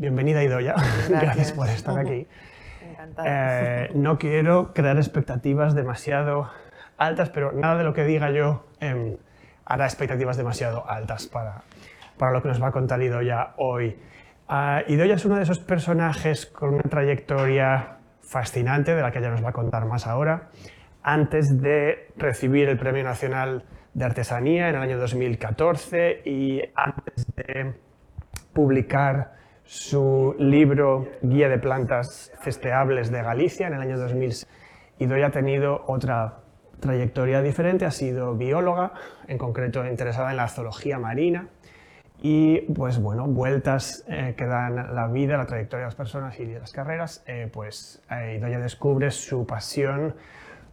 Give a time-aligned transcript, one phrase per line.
[0.00, 2.26] bienvenida Idoya, gracias, gracias por estar aquí.
[2.82, 3.84] Encantada.
[3.84, 6.48] Eh, no quiero crear expectativas demasiado
[6.96, 9.18] altas, pero nada de lo que diga yo eh,
[9.66, 11.64] hará expectativas demasiado altas para,
[12.16, 13.98] para lo que nos va a contar Idoya hoy.
[14.48, 19.30] Uh, Idoya es uno de esos personajes con una trayectoria fascinante, de la que ella
[19.30, 20.48] nos va a contar más ahora.
[21.02, 27.74] Antes de recibir el Premio Nacional de Artesanía en el año 2014 y antes de
[28.52, 29.39] publicar
[29.70, 34.34] su libro Guía de Plantas Cesteables de Galicia en el año 2000.
[34.98, 36.38] Idoia ha tenido otra
[36.80, 38.94] trayectoria diferente, ha sido bióloga,
[39.28, 41.50] en concreto interesada en la zoología marina
[42.20, 46.46] y pues bueno, vueltas eh, que dan la vida, la trayectoria de las personas y
[46.46, 50.16] de las carreras, eh, pues eh, descubre su pasión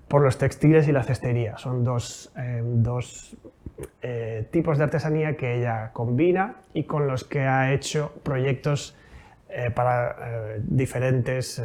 [0.08, 1.58] por los textiles y la cestería.
[1.58, 3.38] Son dos, eh, dos
[4.02, 8.96] eh, tipos de artesanía que ella combina y con los que ha hecho proyectos
[9.50, 10.16] eh, para
[10.56, 11.62] eh, diferentes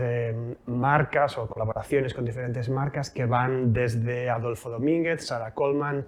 [0.67, 6.07] marcas o colaboraciones con diferentes marcas que van desde Adolfo Domínguez, Sara Coleman,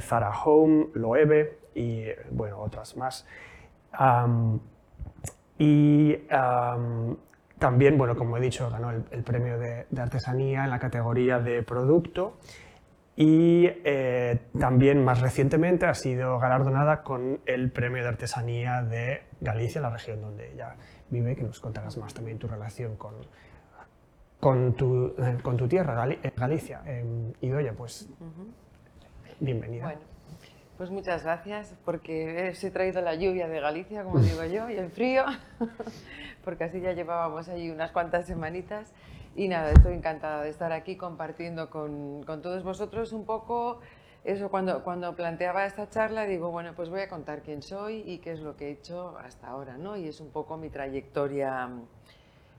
[0.00, 3.26] Zara Home, Loewe y bueno, otras más.
[5.58, 6.16] Y
[7.58, 12.36] también, bueno, como he dicho, ganó el, premio de, artesanía en la categoría de producto
[13.20, 19.82] y eh, también más recientemente ha sido galardonada con el premio de artesanía de Galicia,
[19.82, 20.74] la región donde ella
[21.10, 23.12] vive, que nos contarás más también tu relación con,
[24.40, 26.80] con, tu, eh, con tu tierra, Gal Galicia.
[26.86, 29.34] Eh, Idoia, pues uh -huh.
[29.38, 29.84] bienvenida.
[29.84, 30.00] Bueno.
[30.78, 34.76] Pues muchas gracias, porque os he traído la lluvia de Galicia, como digo yo, y
[34.78, 35.24] el frío,
[36.42, 38.94] porque así ya llevábamos allí unas cuantas semanitas.
[39.36, 43.80] Y nada, estoy encantada de estar aquí compartiendo con, con todos vosotros un poco
[44.24, 44.50] eso.
[44.50, 48.32] Cuando, cuando planteaba esta charla, digo, bueno, pues voy a contar quién soy y qué
[48.32, 49.96] es lo que he hecho hasta ahora, ¿no?
[49.96, 51.68] Y es un poco mi trayectoria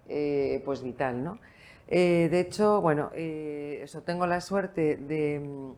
[0.08, 1.39] eh, pues vital, ¿no?
[1.88, 5.75] Eh, de hecho, bueno, eh, eso, tengo la suerte de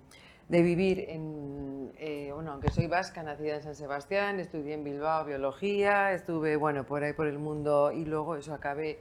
[0.49, 5.25] de vivir en, eh, bueno, aunque soy vasca, nacida en San Sebastián, estudié en Bilbao
[5.25, 8.99] biología, estuve, bueno, por ahí por el mundo y luego eso acabé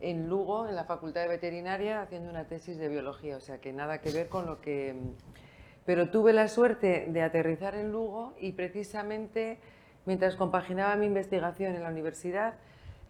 [0.00, 3.72] en Lugo, en la Facultad de Veterinaria, haciendo una tesis de biología, o sea que
[3.72, 4.94] nada que ver con lo que...
[5.84, 9.58] Pero tuve la suerte de aterrizar en Lugo y precisamente
[10.04, 12.54] mientras compaginaba mi investigación en la universidad,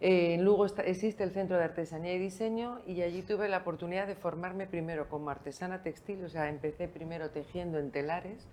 [0.01, 3.57] eh, en Lugo está, existe el Centro de Artesanía y Diseño y allí tuve la
[3.57, 8.47] oportunidad de formarme primero como artesana textil, o sea, empecé primero tejiendo en telares.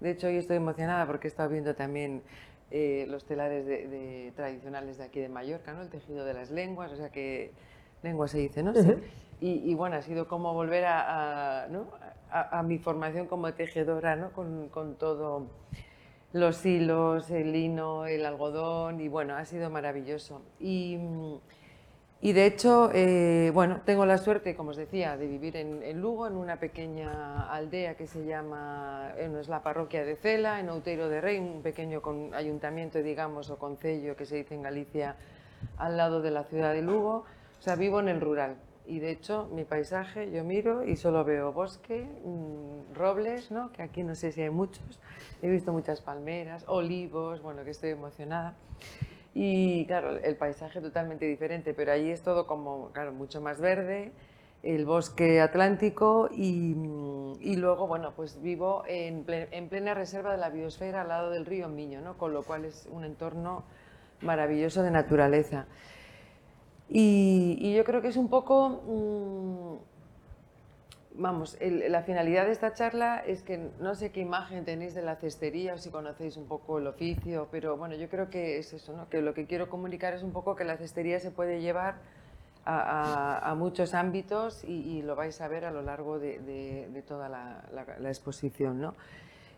[0.00, 2.22] De hecho, hoy estoy emocionada porque he estado viendo también
[2.72, 5.82] eh, los telares de, de, tradicionales de aquí de Mallorca, ¿no?
[5.82, 7.52] el tejido de las lenguas, o sea que
[8.02, 8.74] lengua se dice, ¿no?
[8.74, 8.94] Sí.
[9.40, 11.86] Y, y, bueno, ha sido como volver a, a, ¿no?
[12.30, 14.32] a, a mi formación como tejedora, ¿no?
[14.32, 15.46] con, con todo
[16.32, 20.42] los hilos, el lino, el algodón y bueno, ha sido maravilloso.
[20.60, 20.98] Y,
[22.20, 26.00] y de hecho, eh, bueno, tengo la suerte, como os decía, de vivir en, en,
[26.00, 30.68] Lugo, en una pequeña aldea que se llama, bueno, es la parroquia de Cela, en
[30.68, 35.16] Outeiro de Rey, un pequeño con, ayuntamiento, digamos, o concello que se dice en Galicia,
[35.78, 37.24] al lado de la ciudad de Lugo.
[37.60, 38.56] O sea, vivo en el rural,
[38.86, 43.70] y de hecho mi paisaje yo miro y solo veo bosque, mmm, robles, ¿no?
[43.70, 44.82] que aquí no sé si hay muchos,
[45.42, 48.54] he visto muchas palmeras, olivos, bueno, que estoy emocionada.
[49.32, 54.10] Y claro, el paisaje totalmente diferente, pero allí es todo como, claro, mucho más verde,
[54.62, 56.74] el bosque atlántico y,
[57.40, 61.46] y luego, bueno, pues vivo en, en, plena reserva de la biosfera al lado del
[61.46, 62.18] río Miño, ¿no?
[62.18, 63.64] con lo cual es un entorno
[64.20, 65.66] maravilloso de naturaleza.
[66.92, 69.60] Y, y, yo creo que es un poco, mmm,
[71.20, 75.16] vamos, la finalidad de esta charla es que no sé qué imagen tenéis de la
[75.16, 78.96] cestería o si conocéis un poco el oficio, pero bueno, yo creo que es eso,
[78.96, 79.08] ¿no?
[79.08, 81.98] que lo que quiero comunicar es un poco que la cestería se puede llevar
[82.64, 87.86] a, muchos ámbitos y, lo vais a ver a lo largo de, toda la, la,
[87.98, 88.80] la, exposición.
[88.80, 88.94] ¿no?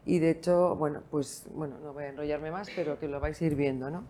[0.06, 3.40] Y de hecho, bueno, pues bueno, no voy a enrollarme más, pero que lo vais
[3.40, 3.90] a ir viendo.
[3.90, 4.04] ¿no?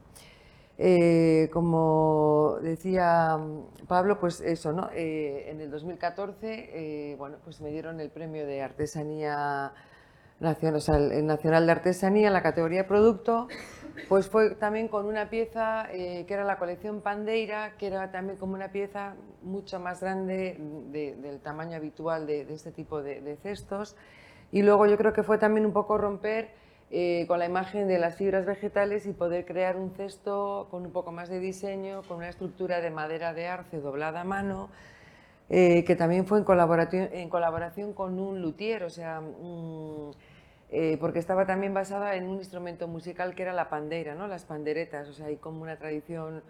[0.84, 3.39] Eh, como decía
[3.86, 4.91] Pablo, pues eso, ¿no?
[4.92, 9.74] Eh, en el 2014, eh, bueno, pues me dieron el premio de artesanía
[10.41, 13.47] nacional, o sea, el nacional de artesanía en la categoría producto,
[14.09, 18.54] pues fue también con una pieza que era la colección Pandeira, que era también como
[18.54, 20.59] una pieza mucho más grande
[20.91, 23.95] de, del tamaño habitual de, de este tipo de, de cestos.
[24.51, 26.51] Y luego yo creo que fue también un poco romper
[26.92, 30.92] eh, con la imagen de las fibras vegetales y poder crear un cesto con un
[30.92, 34.68] poco más de diseño, con una estructura de madera de arce doblada a mano,
[35.48, 40.10] eh, que también fue en colaboración, en colaboración, con un luthier, o sea, mm,
[40.71, 44.27] eh, porque estaba también basada en un instrumento musical que era la pandeira, ¿no?
[44.27, 46.42] las panderetas, o sea, hay como una tradición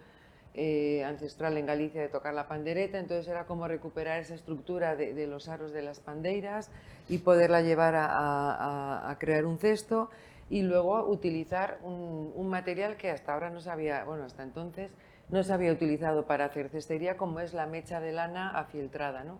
[0.55, 5.25] eh, ancestral en Galicia de tocar la pandereta, entonces era como recuperar esa estructura de,
[5.25, 6.69] los aros de las pandeiras
[7.09, 10.11] y poderla llevar a, crear un cesto
[10.53, 14.91] y luego utilizar un, material que hasta ahora no se había, bueno, hasta entonces
[15.29, 19.39] no se había utilizado para hacer cestería, como es la mecha de lana afiltrada, ¿no?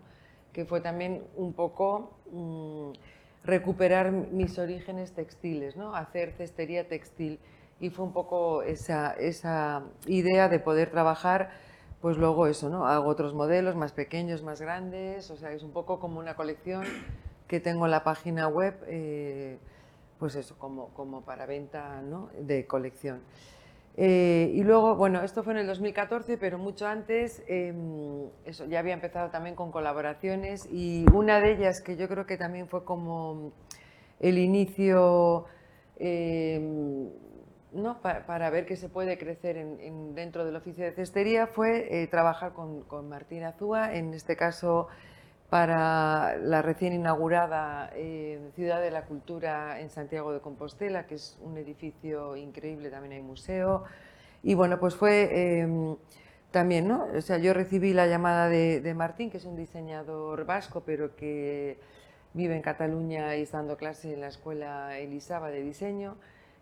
[0.54, 2.94] que fue también un poco mm,
[3.44, 5.95] recuperar mis orígenes textiles, ¿no?
[5.95, 7.38] hacer cestería textil
[7.80, 11.51] y fue un poco esa, esa idea de poder trabajar,
[12.01, 12.88] pues luego eso, ¿no?
[12.88, 16.86] Hago otros modelos más pequeños, más grandes, o sea, es un poco como una colección
[17.48, 19.60] que tengo en la página web, eh,
[20.23, 22.29] pues eso, como, como para venta ¿no?
[22.39, 23.19] de colección.
[23.97, 28.79] Eh, y luego, bueno, esto fue en el 2014, pero mucho antes, em, eso, ya
[28.79, 32.85] había empezado también con colaboraciones y una de ellas que yo creo que también fue
[32.85, 33.51] como
[34.21, 35.43] el inicio
[35.99, 37.09] em,
[37.73, 37.99] ¿no?
[38.01, 42.53] para, ver que se puede crecer en, dentro del oficio de cestería fue eh, trabajar
[42.53, 44.87] con, con Martín Azúa, en este caso
[45.49, 51.37] para la recién inaugurada eh, Ciudad de la Cultura en Santiago de Compostela, que es
[51.41, 53.83] un edificio increíble, también hay museo.
[54.41, 55.95] Y bueno, pues fue em,
[56.51, 57.07] también, ¿no?
[57.15, 61.15] O sea, yo recibí la llamada de, de, Martín, que es un diseñador vasco, pero
[61.15, 61.79] que
[62.33, 66.15] vive en Cataluña y está dando clase en la escuela Elisaba de diseño.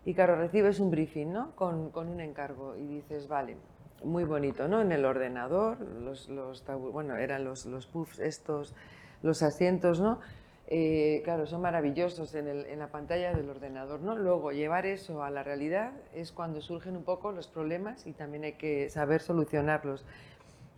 [0.04, 1.54] Y claro, recibes un briefing, ¿no?
[1.56, 3.56] Con, con un encargo y dices, vale,
[4.04, 4.80] muy bonito, ¿no?
[4.80, 8.74] En el ordenador, los, los bueno, eran los, los, puffs estos,
[9.22, 10.20] los asientos, ¿no?
[10.68, 14.16] Eh, claro, son maravillosos en, el, en, la pantalla del ordenador, ¿no?
[14.16, 18.44] Luego, llevar eso a la realidad es cuando surgen un poco los problemas y también
[18.44, 20.04] hay que saber solucionarlos.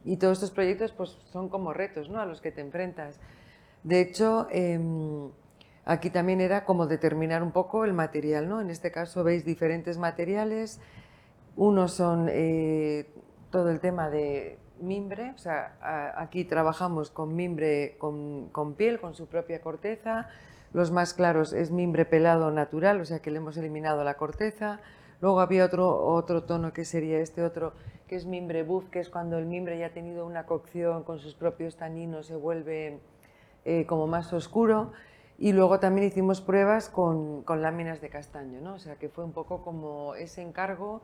[0.05, 2.21] Y todos estos proyectos, pues, son como retos, ¿no?
[2.21, 3.21] A los que te enfrentas.
[3.85, 4.79] De hecho, eh,
[5.87, 8.61] Aquí también era como determinar un poco el material, ¿no?
[8.61, 10.81] En este caso veis diferentes materiales.
[11.57, 13.07] Unos son eh,
[13.51, 15.77] todo el tema de mimbre, o sea,
[16.17, 20.29] aquí trabajamos con mimbre con, con, piel, con su propia corteza.
[20.73, 24.81] Los más claros es mimbre pelado natural, o sea que le hemos eliminado la corteza.
[25.21, 27.73] Luego había otro, otro tono que sería este otro,
[28.09, 31.21] que es mimbre buff, que es cuando el mimbre ya ha tenido una cocción con
[31.21, 32.99] sus propios taninos, se vuelve
[33.65, 34.93] eh, como más oscuro.
[35.39, 38.75] Y luego también hicimos pruebas con, con, láminas de castaño, ¿no?
[38.75, 41.03] O sea, que fue un poco como ese encargo.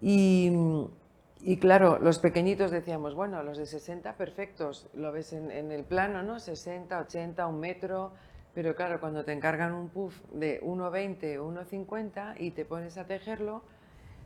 [0.00, 5.84] Y, claro, los pequeñitos decíamos, bueno, los de 60 perfectos, lo ves en, en, el
[5.84, 6.38] plano, ¿no?
[6.38, 8.12] 60, 80, un metro,
[8.54, 13.06] pero claro, cuando te encargan un puff de 1,20 o 1,50 y te pones a
[13.06, 13.62] tejerlo,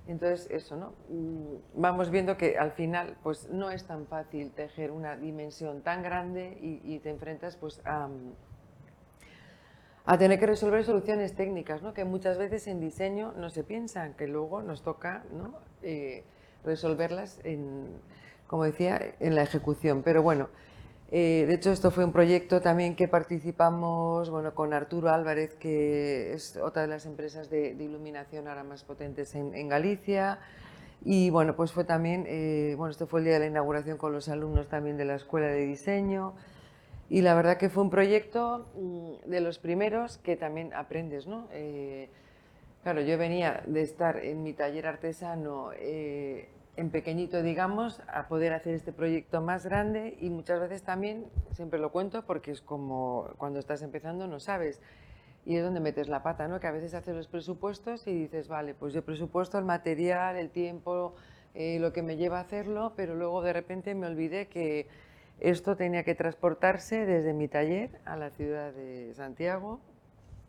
[0.06, 0.94] entonces eso, ¿no?
[1.08, 6.02] Mm, vamos viendo que al final pues no es tan fácil tejer una dimensión tan
[6.02, 8.08] grande y, y te enfrentas pues a
[10.06, 11.94] a tener que resolver soluciones técnicas, ¿no?
[11.94, 15.54] que muchas veces en diseño no se piensan, que luego nos toca ¿no?
[15.82, 16.24] eh,
[16.64, 17.88] resolverlas, en,
[18.46, 20.02] como decía, en la ejecución.
[20.02, 20.48] Pero bueno,
[21.12, 26.32] eh, de hecho esto fue un proyecto también que participamos bueno, con Arturo Álvarez, que
[26.32, 30.38] es otra de las empresas de, iluminación ahora más potentes en, Galicia.
[31.04, 34.12] Y bueno, pues fue también, eh, bueno, esto fue el día de la inauguración con
[34.12, 36.34] los alumnos también de la Escuela de Diseño.
[37.10, 41.48] Y la verdad que fue un proyecto mm, de los primeros que también aprendes, ¿no?
[41.50, 42.08] Eh,
[42.84, 48.52] claro, yo venía de estar en mi taller artesano eh, en pequeñito, digamos, a poder
[48.52, 53.28] hacer este proyecto más grande y muchas veces también, siempre lo cuento porque es como
[53.38, 54.80] cuando estás empezando no sabes
[55.44, 56.60] y es donde metes la pata, ¿no?
[56.60, 60.50] Que a veces haces los presupuestos y dices, vale, pues yo presupuesto el material, el
[60.50, 61.14] tiempo,
[61.54, 64.86] eh, lo que me lleva a hacerlo, pero luego de repente me olvidé que
[65.40, 69.80] esto tenía que transportarse desde mi taller a la ciudad de Santiago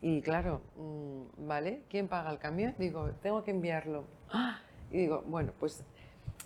[0.01, 1.83] y claro, mm, ¿vale?
[1.89, 2.73] ¿Quién paga el camión?
[2.77, 4.05] Digo, tengo que enviarlo.
[4.91, 5.85] Y digo, bueno, pues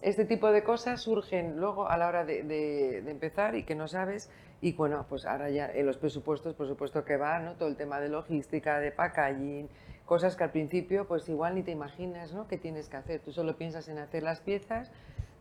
[0.02, 4.30] este tipo de cosas surgen luego a la hora de, empezar y que no sabes.
[4.62, 7.54] Y bueno, pues ahora ya en los presupuestos, por supuesto que va, ¿no?
[7.54, 9.70] Todo el tema de logística, de packaging,
[10.06, 12.48] cosas que al principio pues igual ni te imaginas, ¿no?
[12.48, 13.22] Que tienes que hacer.
[13.22, 14.92] Tú solo piensas en hacer las piezas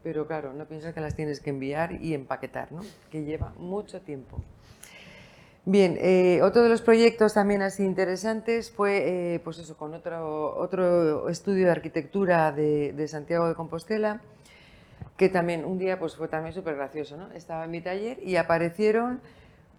[0.04, 2.82] pero claro, no piensas que las tienes que enviar y empaquetar, ¿no?
[3.10, 4.38] que lleva mucho tiempo.
[5.64, 10.54] Bien, eh, otro de los proyectos también así interesantes fue, eh, pues eso, con otro,
[10.58, 14.20] otro estudio de arquitectura de, Santiago de Compostela,
[15.16, 17.32] que también un día pues fue también súper gracioso, ¿no?
[17.32, 19.22] Estaba en mi taller y aparecieron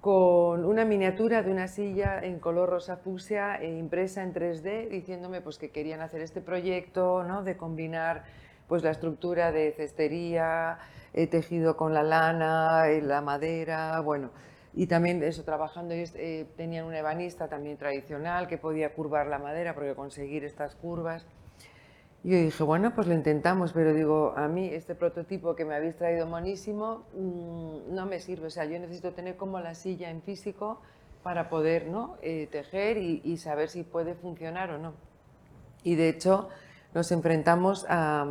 [0.02, 5.42] con una miniatura de una silla en color rosa fucsia e impresa en 3D, diciéndome
[5.42, 7.44] pues que querían hacer este proyecto, ¿no?
[7.44, 8.24] De combinar
[8.68, 10.80] pues la estructura de cestería,
[11.14, 14.32] he tejido con la lana, eh, la madera, bueno,
[14.74, 19.74] y también eso, trabajando, eh, tenían un ebanista también tradicional que podía curvar la madera
[19.74, 21.26] porque conseguir estas curvas.
[22.26, 25.76] Y yo dije, bueno, pues lo intentamos, pero digo, a mí este prototipo que me
[25.76, 28.48] habéis traído monísimo mm, no me sirve.
[28.48, 30.82] O sea, yo necesito tener como la silla en físico
[31.24, 32.18] para poder ¿no?
[32.22, 34.94] Eh, tejer y, saber si puede funcionar o no.
[35.84, 36.50] Y de hecho
[36.94, 38.26] nos enfrentamos a,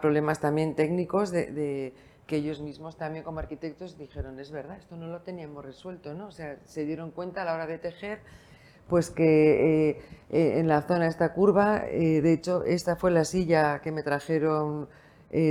[0.00, 1.92] problemas también técnicos de,
[2.26, 6.28] que ellos mismos también como arquitectos dijeron, es verdad, esto no lo teníamos resuelto, ¿no?
[6.28, 8.20] O sea, se dieron cuenta a la hora de tejer
[8.88, 13.24] pues que eh, eh, en la zona esta curva, eh, de hecho, esta fue la
[13.24, 14.88] silla que me trajeron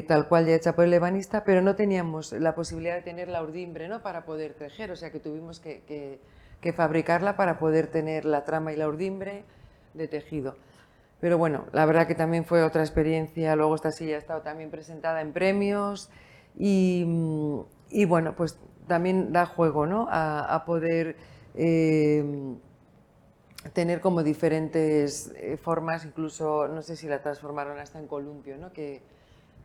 [0.07, 3.43] tal cual ya hecha por el ebanista, pero no teníamos la posibilidad de tener la
[3.43, 4.01] urdimbre ¿no?
[4.01, 6.21] para poder tejer, o sea que tuvimos que,
[6.73, 9.43] fabricarla para poder tener la trama y la urdimbre
[9.93, 10.55] de tejido.
[11.23, 14.69] Pero bueno, la verdad que también fue otra experiencia, luego esta silla ha estado también
[14.69, 16.09] presentada en premios
[16.59, 20.05] y, mm, bueno, pues también da juego ¿no?
[20.11, 21.15] a, poder
[23.71, 28.73] tener como diferentes eh, formas, incluso no sé si la transformaron hasta en columpio, ¿no?
[28.73, 29.01] que,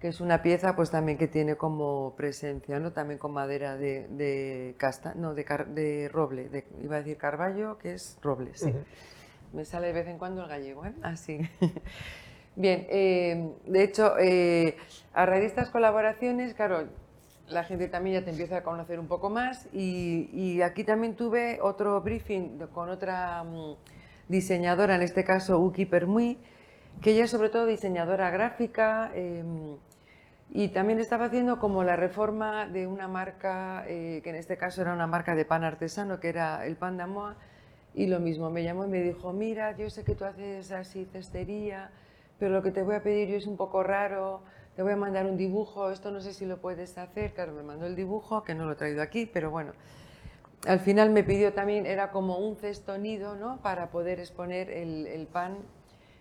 [0.01, 2.93] es una pieza pues también que tiene como presencia, ¿no?
[2.93, 8.17] también con madera de, casta, no, de, de roble, iba a decir carballo, que es
[8.23, 8.73] roble, sí.
[9.53, 10.93] Me sale de vez en cuando el gallego, ¿eh?
[11.03, 11.41] Así.
[12.57, 14.77] Bien, eh, de hecho, eh,
[15.15, 16.89] a raíz de estas colaboraciones, claro,
[17.49, 21.61] la gente también ya te empieza a conocer un poco más y, aquí también tuve
[21.63, 23.75] otro briefing con otra mm,
[24.29, 26.39] diseñadora, en este caso Uki Permui,
[27.01, 29.77] que ella es sobre todo diseñadora gráfica em,
[30.51, 34.83] y también estaba haciendo como la reforma de una marca, eh, que en este caso
[34.83, 37.37] era una marca de pan artesano, que era el pan de Amoa,
[37.99, 41.05] y lo mismo, me llamó y me dijo, mira, yo sé que tú haces así
[41.07, 41.91] cestería,
[42.39, 44.41] pero lo que te voy a pedir yo es un poco raro,
[44.77, 47.35] te voy a mandar un dibujo, esto no sé si lo puedes hacer.
[47.35, 49.73] Claro, me mandó el dibujo, que no lo he traído aquí, pero bueno.
[50.69, 53.61] Al final me pidió también, era como un cesto nido, ¿no?
[53.63, 55.57] Para poder exponer el, pan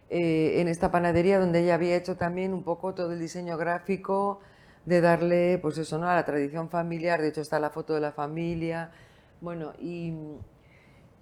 [0.10, 4.40] eh, en esta panadería donde ella había hecho también un poco todo el diseño gráfico
[4.86, 6.10] de darle, pues eso, ¿no?
[6.10, 7.22] A la tradición familiar.
[7.22, 8.90] De hecho, está la foto de la familia.
[9.42, 10.12] Bueno, y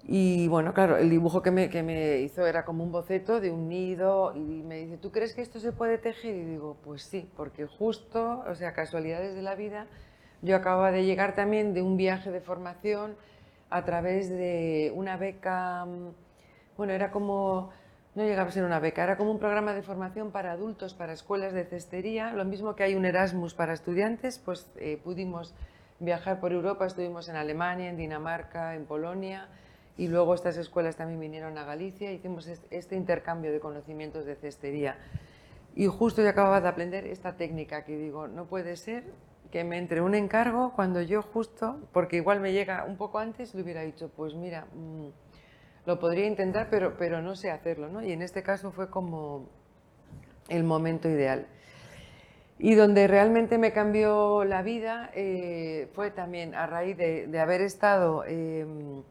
[0.07, 3.50] y bueno, claro, el dibujo que me, que me, hizo era como un boceto de
[3.50, 6.35] un nido y me dice, ¿tú crees que esto se puede tejer?
[6.35, 9.88] Y digo, pues sí, porque justo, o sea, casualidades de la vida,
[10.43, 13.15] yo acababa de llegar también de un viaje de formación
[13.71, 16.09] a través de una beca, mm,
[16.77, 17.71] bueno, era como,
[18.13, 21.13] no llegaba a ser una beca, era como un programa de formación para adultos, para
[21.13, 25.55] escuelas de cestería, lo mismo que hay un Erasmus para estudiantes, pues eh, pudimos
[26.00, 29.47] viajar por Europa, estuvimos en Alemania, en Dinamarca, en Polonia,
[29.97, 34.97] y luego estas escuelas también vinieron a Galicia, hicimos este intercambio de conocimientos de cestería.
[35.75, 39.03] Y justo yo acababa de aprender esta técnica que digo, no puede ser
[39.51, 43.53] que me entre un encargo cuando yo justo, porque igual me llega un poco antes,
[43.55, 45.07] le hubiera dicho, pues mira, mm,
[45.85, 48.01] lo podría intentar, pero, pero no sé hacerlo, ¿no?
[48.01, 49.47] Y en este caso fue como
[50.49, 51.47] el momento ideal.
[52.57, 58.25] Y donde realmente me cambió la vida eh, fue también a raíz de, haber estado...
[58.25, 59.03] Em,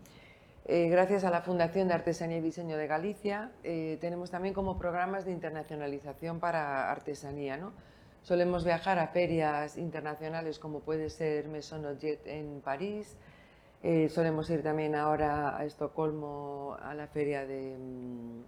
[0.66, 4.78] eh, gracias a la Fundación de Artesanía y Diseño de Galicia, eh, tenemos también como
[4.78, 7.58] programas de internacionalización para artesanía.
[7.58, 7.74] ¿no?
[8.22, 11.84] Solemos viajar a ferias internacionales como puede ser Maison
[12.24, 13.14] en París,
[13.82, 18.44] eh, solemos ir también ahora a Estocolmo a la feria de mm,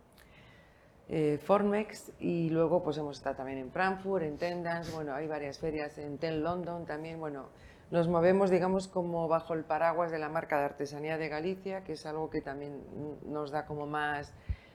[1.45, 5.99] Formex y luego pues hemos estado también en Frankfurt, en Tendance, bueno, hay varias ferias
[5.99, 7.51] en Ten London también, bueno,
[7.91, 11.93] nos movemos, digamos, como bajo el paraguas de la marca de artesanía de Galicia, que
[11.93, 12.83] es algo que también
[13.27, 14.33] nos da como más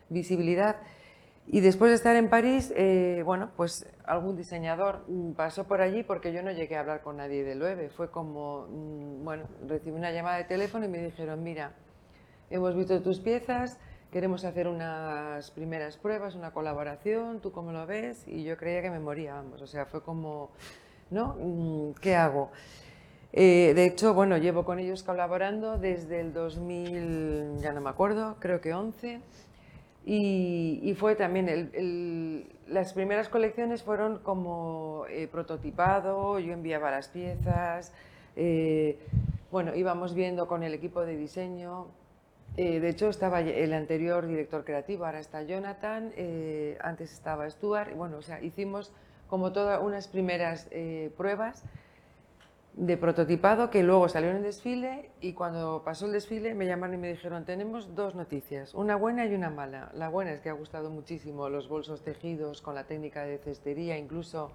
[0.10, 0.78] visibilidad.
[1.48, 6.32] Y después de estar en París, eh, bueno, pues algún diseñador pasó por allí porque
[6.32, 7.90] yo no llegué a hablar con nadie de Loewe.
[7.90, 11.74] Fue como, mm, bueno, recibí una llamada de teléfono y me dijeron, mira,
[12.50, 13.78] hemos visto tus piezas,
[14.12, 18.26] queremos hacer unas primeras pruebas, una colaboración, ¿tú cómo lo ves?
[18.28, 20.52] Y yo creía que me moría, vamos, o sea, fue como,
[21.10, 21.36] ¿no?
[21.40, 22.52] Mm, ¿Qué hago?
[23.34, 28.36] Eh, de hecho, bueno, llevo con ellos colaborando desde el 2000, ya no me acuerdo,
[28.40, 29.22] creo que 11.
[30.04, 37.94] Y, fue también, las primeras colecciones fueron como eh, prototipado, yo enviaba las piezas,
[38.36, 38.98] eh,
[39.52, 41.88] bueno, íbamos viendo con el equipo de diseño.
[42.56, 46.12] de hecho, estaba el anterior director creativo, ahora está Jonathan,
[46.82, 48.92] antes estaba Stuart, bueno, o sea, hicimos
[49.30, 50.68] como todas unas primeras
[51.16, 51.64] pruebas
[52.74, 56.96] de prototipado que luego salió en el desfile y cuando pasó el desfile me llamaron
[56.96, 59.92] y me dijeron tenemos dos noticias, una buena y una mala.
[59.94, 63.98] La buena es que ha gustado muchísimo los bolsos tejidos con la técnica de cestería,
[63.98, 64.52] incluso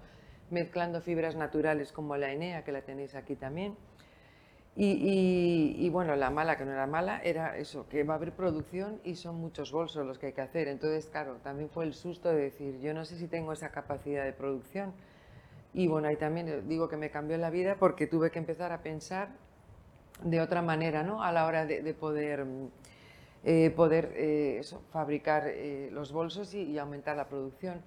[0.49, 3.75] mezclando fibras naturales como la Enea, que la tenéis aquí también.
[4.79, 9.01] Y, bueno, la mala, que no era mala, era eso, que va a haber producción
[9.03, 10.67] y son muchos bolsos los que hay que hacer.
[10.67, 14.23] Entonces, claro, también fue el susto de decir, yo no sé si tengo esa capacidad
[14.23, 14.93] de producción.
[15.73, 18.81] Y bueno, ahí también digo que me cambió la vida porque tuve que empezar a
[18.81, 19.29] pensar
[20.23, 21.23] de otra manera, ¿no?
[21.23, 22.45] A la hora de, poder,
[23.43, 27.81] eh, poder eh, fabricar eh, los bolsos y aumentar la producción.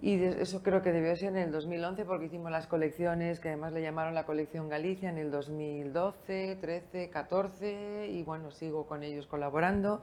[0.00, 3.72] Y eso creo que debió ser en el 2011 porque hicimos las colecciones que además
[3.72, 9.26] le llamaron la colección Galicia en el 2012, 13, 14 y bueno, sigo con ellos
[9.26, 10.00] colaborando.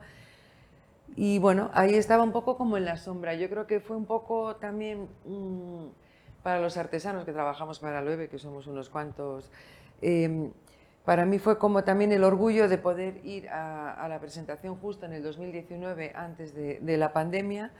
[1.15, 3.35] Y bueno, ahí estaba un poco como en la sombra.
[3.35, 5.85] Yo creo que fue un poco también mm,
[6.45, 9.49] para los artesanos que trabajamos para Lueve, que somos unos cuantos,
[9.99, 10.51] em,
[11.03, 15.13] para mí fue como también el orgullo de poder ir a, la presentación justo en
[15.13, 17.71] el 2019, antes de, de la pandemia,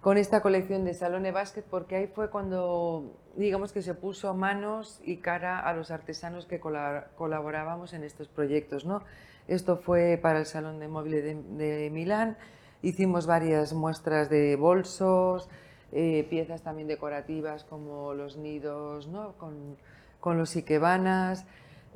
[0.00, 4.98] con esta colección de Salone Basket porque ahí fue cuando, digamos que se puso manos
[5.04, 8.86] y cara a los artesanos que colaborábamos en estos proyectos.
[8.86, 9.02] ¿no?
[9.46, 12.38] Esto fue para el Salón de Móviles de, Milán,
[12.80, 15.50] hicimos varias muestras de bolsos,
[15.98, 19.32] eh, piezas también decorativas como los nidos ¿no?
[19.38, 19.78] con,
[20.20, 21.46] con los ikebanas,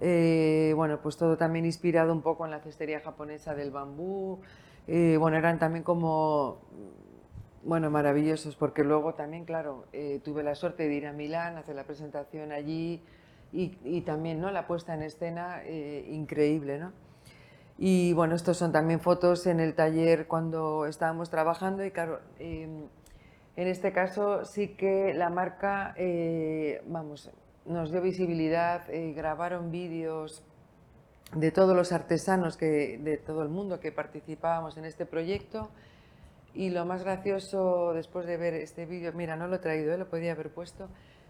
[0.00, 4.40] eh, bueno, pues todo también inspirado un poco en la cestería japonesa del bambú,
[4.86, 6.62] eh, bueno, eran también como
[7.62, 9.84] bueno, maravillosos, porque luego también, claro,
[10.24, 13.02] tuve la suerte de ir a Milán, hacer la presentación allí
[13.52, 14.50] y, también, ¿no?
[14.50, 15.62] La puesta en escena
[16.08, 16.92] increíble, ¿no?
[17.76, 22.84] Y bueno, estos son también fotos en el taller cuando estábamos trabajando y claro, em,
[23.60, 27.30] en este caso sí que la marca, eh, vamos,
[27.66, 30.42] nos dio visibilidad, grabaron vídeos
[31.34, 35.70] de todos los artesanos que, de todo el mundo que participábamos en este proyecto
[36.54, 39.98] y lo más gracioso después de ver este vídeo, mira, no lo he traído, ¿eh?
[39.98, 40.88] lo podía haber puesto,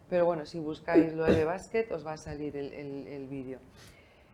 [0.09, 3.59] pero bueno, si buscáis lo de básquet os va a salir el, vídeo.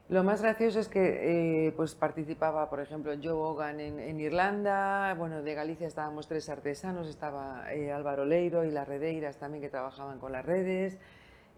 [0.09, 5.43] Lo más gracioso es que eh, pues participaba, por ejemplo, Joe Hogan en, Irlanda, bueno,
[5.43, 10.21] de Galicia estábamos tres artesanos, estaba eh, Álvaro Leiro y las Redeiras también que trabajaban
[10.21, 10.97] con las redes,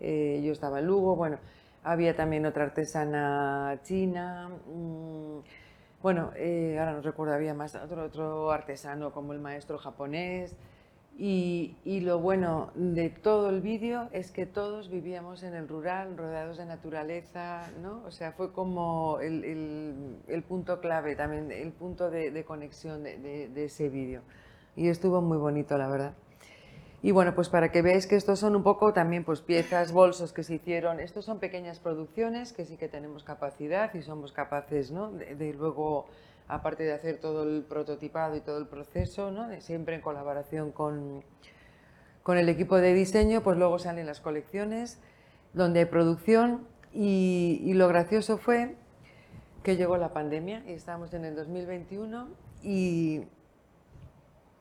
[0.00, 1.38] yo estaba en Lugo, bueno,
[1.84, 5.40] había también otra artesana china, mm,
[6.00, 10.54] bueno, eh, ahora no recuerdo, había más otro, otro artesano como el maestro japonés.
[11.20, 16.16] Y, y, lo bueno de todo el vídeo es que todos vivíamos en el rural,
[16.16, 18.04] rodeados de naturaleza, ¿no?
[18.06, 23.02] O sea, fue como el, el, el punto clave también, el punto de, de conexión
[23.02, 24.22] de, de, de ese vídeo.
[24.76, 26.14] Y estuvo muy bonito, la verdad.
[27.00, 30.32] Y bueno, pues para que veáis que estos son un poco también pues piezas, bolsos
[30.32, 34.90] que se hicieron, estos son pequeñas producciones que sí que tenemos capacidad y somos capaces
[34.90, 35.12] ¿no?
[35.12, 36.06] de, luego,
[36.48, 39.48] aparte de hacer todo el prototipado y todo el proceso, ¿no?
[39.48, 41.22] de siempre en colaboración con,
[42.22, 44.98] con el equipo de diseño, pues luego salen las colecciones
[45.52, 48.76] donde hay producción y, y lo gracioso fue
[49.62, 52.28] que llegó la pandemia y estamos en el 2021
[52.62, 53.24] y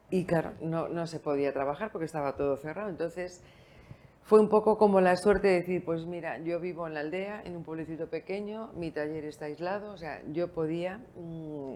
[0.09, 2.89] y claro, no, no se podía trabajar porque estaba todo cerrado.
[2.89, 3.43] Entonces
[4.27, 7.41] fue un poco como la suerte de decir, pues mira, yo vivo en la aldea,
[7.45, 11.75] en un pueblecito pequeño, mi taller está aislado, o sea, yo podía mm,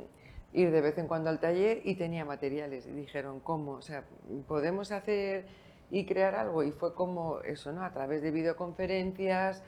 [0.52, 2.86] ir de vez en cuando al taller y tenía materiales.
[2.88, 3.72] Y dijeron, ¿cómo?
[3.72, 4.04] O sea,
[4.50, 5.46] ¿podemos hacer
[5.90, 6.62] y crear algo?
[6.62, 7.86] Y fue como eso, ¿no?
[7.86, 9.64] A través de videoconferencias,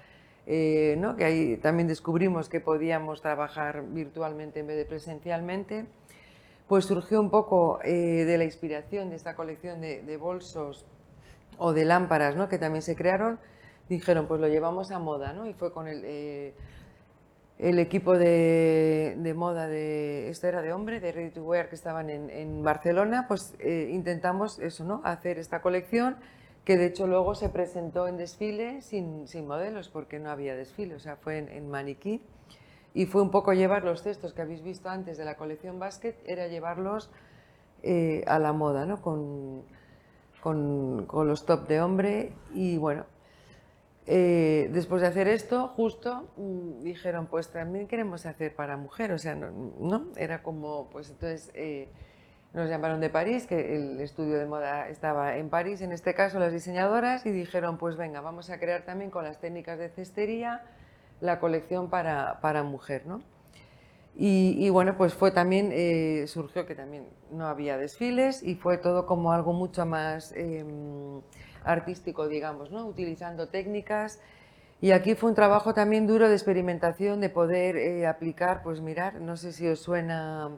[0.46, 1.15] eh, ¿no?
[1.15, 5.86] Que ahí también descubrimos que podíamos trabajar virtualmente en vez de presencialmente
[6.67, 10.86] pues surgió un poco eh, de la inspiración de esta colección de, bolsos
[11.57, 12.49] o de lámparas ¿no?
[12.49, 13.39] que también se crearon,
[13.89, 15.47] dijeron pues lo llevamos a moda ¿no?
[15.47, 16.53] y fue con el, eh,
[17.59, 22.63] equipo de, moda de, esto era de hombre, de Ready to Wear que estaban en,
[22.63, 25.01] Barcelona, pues eh, intentamos eso, ¿no?
[25.03, 26.17] hacer esta colección
[26.65, 30.95] que de hecho luego se presentó en desfile sin, sin modelos porque no había desfile,
[30.95, 32.21] o sea fue en, maniquí
[32.93, 36.15] y fue un poco llevar los textos que habéis visto antes de la colección Basket,
[36.25, 37.09] era llevarlos
[37.81, 39.01] eh, a la moda, ¿no?
[40.43, 43.06] Con, con, los top de hombre y bueno,
[44.06, 49.17] eh, después de hacer esto, justo mm, dijeron, pues también queremos hacer para mujer, o
[49.17, 51.88] sea, no, era como, pues entonces eh,
[52.51, 56.38] nos llamaron de París, que el estudio de moda estaba en París, en este caso
[56.38, 60.65] las diseñadoras, y dijeron, pues venga, vamos a crear también con las técnicas de cestería,
[61.21, 63.21] la colección para, para mujer, ¿no?
[64.15, 69.08] Y, bueno, pues fue también, eh, surgió que también no había desfiles y fue todo
[69.08, 71.21] como algo mucho más em,
[71.63, 72.86] artístico, digamos, ¿no?
[72.86, 74.19] Utilizando técnicas.
[74.82, 79.19] Y aquí fue un trabajo también duro de experimentación, de poder eh, aplicar, pues mirar,
[79.19, 80.52] no sé si os suena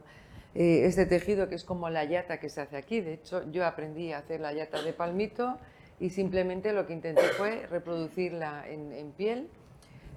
[0.54, 3.00] eh, este tejido que es como la yata que se hace aquí.
[3.00, 5.56] De hecho, yo aprendí a hacer la yata de palmito
[5.98, 9.48] y simplemente lo que intenté fue reproducirla en, en piel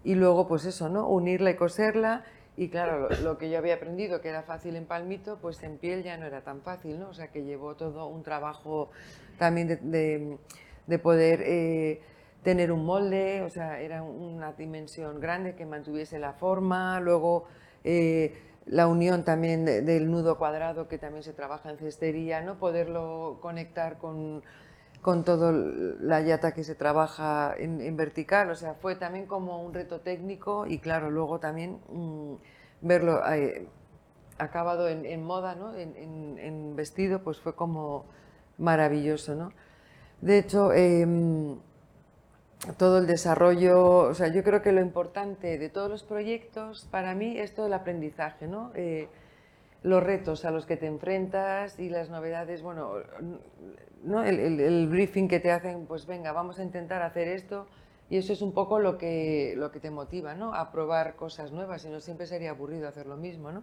[0.03, 1.07] y luego pues eso, ¿no?
[1.07, 2.25] Unirla y coserla
[2.59, 6.03] y claro, lo, que yo había aprendido que era fácil en palmito, pues en piel
[6.03, 7.07] ya no era tan fácil, ¿no?
[7.07, 8.89] O sea que llevó todo un trabajo
[9.37, 12.01] también de, poder eh,
[12.43, 17.45] tener un molde, o sea, era una dimensión grande que mantuviese la forma, luego
[17.85, 22.59] eh, la unión también del nudo cuadrado que también se trabaja en cestería, ¿no?
[22.59, 24.43] Poderlo conectar con,
[25.01, 29.73] con toda la yata que se trabaja en, vertical, o sea, fue también como un
[29.73, 32.33] reto técnico y claro, luego también mm,
[32.81, 33.67] verlo eh,
[34.37, 35.73] acabado en, moda, ¿no?
[35.75, 38.05] en, vestido, pues fue como
[38.57, 39.35] maravilloso.
[39.35, 39.53] ¿no?
[40.21, 41.57] De hecho, em,
[42.77, 47.15] todo el desarrollo, o sea, yo creo que lo importante de todos los proyectos para
[47.15, 48.71] mí es todo el aprendizaje, ¿no?
[48.75, 49.07] Eh,
[49.81, 52.95] los retos a los que te enfrentas y las novedades, bueno,
[54.03, 54.23] ¿no?
[54.23, 57.67] El, briefing que te hacen, pues venga, vamos a intentar hacer esto.
[58.09, 60.55] Y eso es un poco lo que, lo que te motiva, ¿no?
[60.55, 63.61] A probar cosas nuevas, si no siempre sería aburrido hacer lo mismo, ¿no?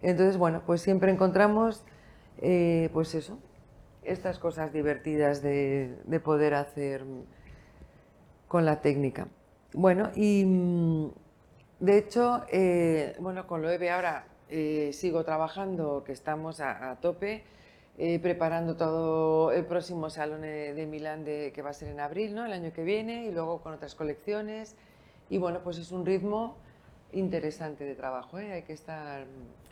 [0.00, 1.84] Entonces, bueno, pues siempre encontramos,
[2.38, 3.38] eh, pues eso,
[4.02, 7.04] estas cosas divertidas de, de, poder hacer
[8.48, 9.28] con la técnica.
[9.74, 11.10] Bueno, y mm,
[11.80, 16.96] de hecho, eh, bueno, con lo EVE ahora eh, sigo trabajando, que estamos a, a
[16.96, 17.44] tope.
[17.98, 22.34] Eh, preparando todo el próximo Salón de Milán de, que va a ser en abril,
[22.34, 22.44] ¿no?
[22.44, 24.76] el año que viene, y luego con otras colecciones.
[25.30, 26.58] Y bueno, pues es un ritmo
[27.12, 28.52] interesante de trabajo, ¿eh?
[28.52, 29.24] hay que estar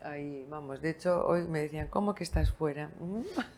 [0.03, 2.91] ahí, vamos, de hecho hoy me decían, ¿cómo que estás fuera?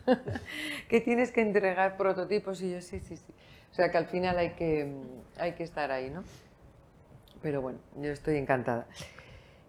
[0.89, 3.33] que tienes que entregar prototipos y yo sí, sí, sí.
[3.71, 4.91] O sea que al final hay que,
[5.37, 6.23] hay que estar ahí, ¿no?
[7.41, 8.87] Pero bueno, yo estoy encantada.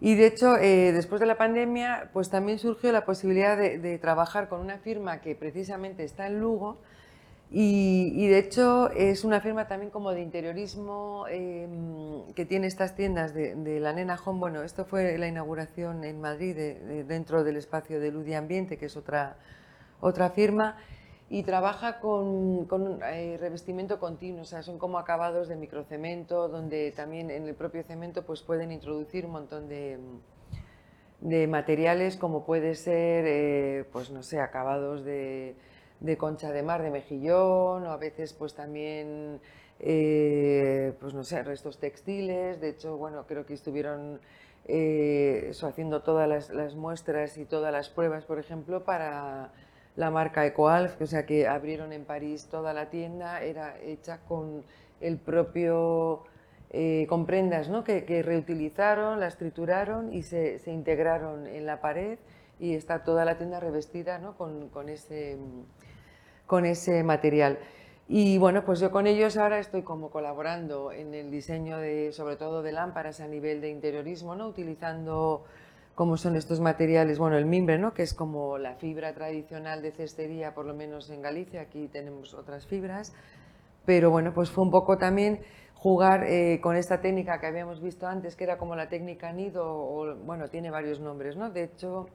[0.01, 4.47] Y de hecho, eh, después de la pandemia, pues también surgió la posibilidad de, trabajar
[4.47, 6.77] con una firma que precisamente está en Lugo
[7.51, 13.33] y, de hecho es una firma también como de interiorismo em, que tiene estas tiendas
[13.33, 14.39] de, la Nena Home.
[14.39, 16.55] Bueno, esto fue la inauguración en Madrid
[17.07, 19.35] dentro del espacio de Luz y Ambiente, que es otra,
[19.99, 20.77] otra firma
[21.29, 26.91] y trabaja con, con eh, revestimiento continuo, o sea, son como acabados de microcemento, donde
[26.91, 29.99] también en el propio cemento pues pueden introducir un montón de,
[31.47, 35.53] materiales como puede ser, eh, pues no sé, acabados de,
[35.99, 39.39] de, concha de mar, de mejillón, o a veces pues también,
[39.79, 44.19] eh, pues no sé, restos textiles, de hecho, bueno, creo que estuvieron
[45.63, 49.51] haciendo todas las, las muestras y todas las pruebas, por ejemplo, para
[49.99, 54.63] la marca EcoAlf, o sea que abrieron en París toda la tienda, era hecha con
[55.01, 56.23] el propio,
[56.69, 57.83] eh, con prendas ¿no?
[57.83, 62.17] que, reutilizaron, las trituraron y se, integraron en la pared
[62.61, 64.37] y está toda la tienda revestida ¿no?
[64.37, 65.37] con, con, ese,
[66.47, 67.59] con ese material.
[68.07, 72.37] Y bueno, pues yo con ellos ahora estoy como colaborando en el diseño de, sobre
[72.37, 74.47] todo de lámparas a nivel de interiorismo, ¿no?
[74.47, 75.43] utilizando
[75.99, 77.93] cómo son estos materiales, bueno, el mimbre, ¿no?
[77.93, 82.33] que es como la fibra tradicional de cestería, por lo menos en Galicia, aquí tenemos
[82.33, 83.13] otras fibras,
[83.85, 85.41] pero bueno, pues fue un poco también
[85.73, 89.65] jugar eh, con esta técnica que habíamos visto antes, que era como la técnica nido,
[89.67, 91.49] o bueno, tiene varios nombres, ¿no?
[91.49, 92.05] De hecho,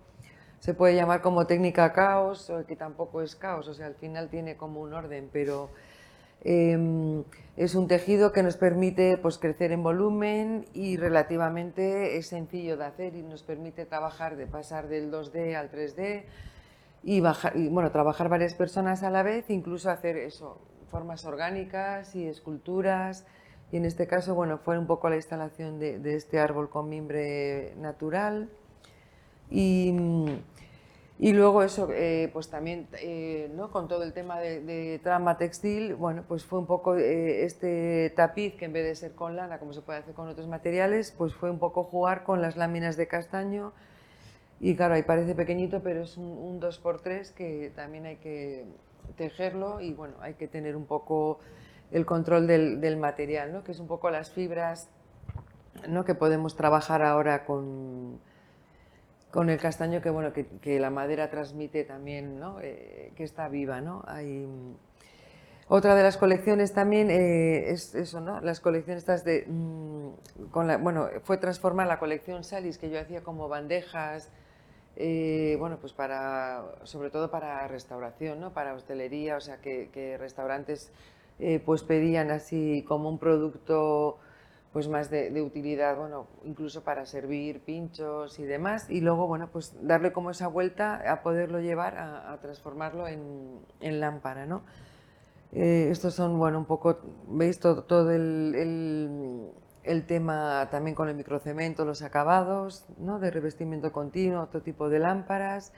[0.60, 4.56] se puede llamar como técnica caos, que tampoco es caos, o sea, al final tiene
[4.56, 5.68] como un orden, pero
[6.44, 7.24] Em,
[7.56, 12.84] es un tejido que nos permite pues, crecer en volumen y relativamente es sencillo de
[12.84, 16.24] hacer y nos permite trabajar, de pasar del 2D al 3D
[17.02, 22.14] y, bajar, y bueno, trabajar varias personas a la vez, incluso hacer eso, formas orgánicas
[22.14, 23.26] y esculturas.
[23.72, 26.88] Y en este caso, bueno, fue un poco la instalación de, de este árbol con
[26.88, 28.50] mimbre natural.
[29.50, 29.94] Y,
[31.18, 33.70] y luego eso, eh, pues también eh, ¿no?
[33.70, 38.56] con todo el tema de, trama textil, bueno, pues fue un poco eh, este tapiz
[38.56, 41.32] que en vez de ser con lana, como se puede hacer con otros materiales, pues
[41.32, 43.72] fue un poco jugar con las láminas de castaño.
[44.60, 48.64] Y claro, ahí parece pequeñito, pero es un, 2x3 que también hay que
[49.16, 51.38] tejerlo y bueno, hay que tener un poco
[51.92, 53.62] el control del, del material, ¿no?
[53.62, 54.88] que es un poco las fibras
[55.88, 56.04] ¿no?
[56.04, 58.18] que podemos trabajar ahora con
[59.34, 62.60] con el castaño que, bueno, que, la madera transmite también, ¿no?
[62.60, 63.80] Eh, que está viva.
[63.80, 64.04] ¿no?
[64.06, 64.76] Hay, mm,
[65.66, 68.40] otra de las colecciones también eh, es eso, ¿no?
[68.40, 69.44] las colecciones estas de...
[69.48, 70.10] Mm,
[70.80, 74.30] bueno, fue transformar la colección Salis, que yo hacía como bandejas,
[74.94, 78.52] eh, bueno, pues para, sobre todo para restauración, ¿no?
[78.52, 80.92] para hostelería, o sea, que, que restaurantes
[81.64, 84.18] pues pedían así como un producto
[84.74, 89.72] pues más de, utilidad, bueno, incluso para servir pinchos y demás, y luego, bueno, pues
[89.80, 94.64] darle como esa vuelta a poderlo llevar a, transformarlo en, lámpara, ¿no?
[95.52, 99.52] Eh, estos son, bueno, un poco, veis todo, todo el,
[99.84, 103.20] el tema también con el microcemento, los acabados, ¿no?
[103.20, 105.72] de revestimiento continuo, otro tipo de lámparas.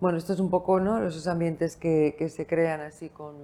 [0.00, 1.04] Bueno, esto es un poco ¿no?
[1.04, 3.34] esos ambientes que, que se crean así con,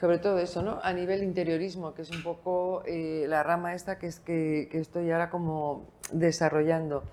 [0.00, 0.80] sobre todo eso, ¿no?
[0.82, 5.10] A nivel interiorismo, que es un poco eh, la rama esta que, es que, estoy
[5.10, 7.04] ahora como desarrollando.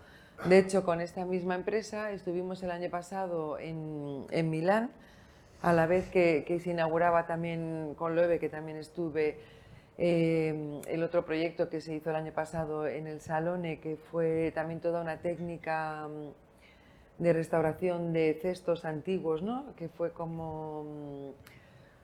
[0.46, 4.92] De hecho, con esta misma empresa estuvimos el año pasado en, en Milán,
[5.62, 9.38] a la vez que, que, se inauguraba también con Loewe, que también estuve,
[9.98, 14.54] eh, el otro proyecto que se hizo el año pasado en el Salone, que fue
[14.56, 19.74] también toda una técnica mm, de restauración de cestos antiguos, ¿no?
[19.76, 21.57] Que fue como mm,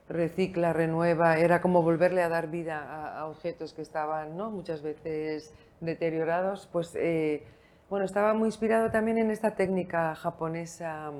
[0.09, 4.51] recicla, renueva, era como volverle a dar vida a, objetos que estaban ¿no?
[4.51, 7.43] muchas veces deteriorados, pues eh,
[7.89, 11.11] bueno, estaba muy inspirado también en esta técnica japonesa,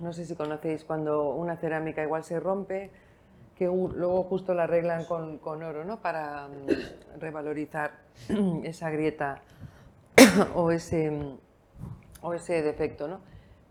[0.00, 2.90] no sé si conocéis, cuando una cerámica igual se rompe,
[3.56, 6.00] que luego justo la arreglan con, con oro, ¿no?
[6.00, 7.92] Para mm, revalorizar
[8.64, 9.42] esa grieta
[10.54, 11.12] o ese,
[12.20, 13.20] o ese defecto, ¿no?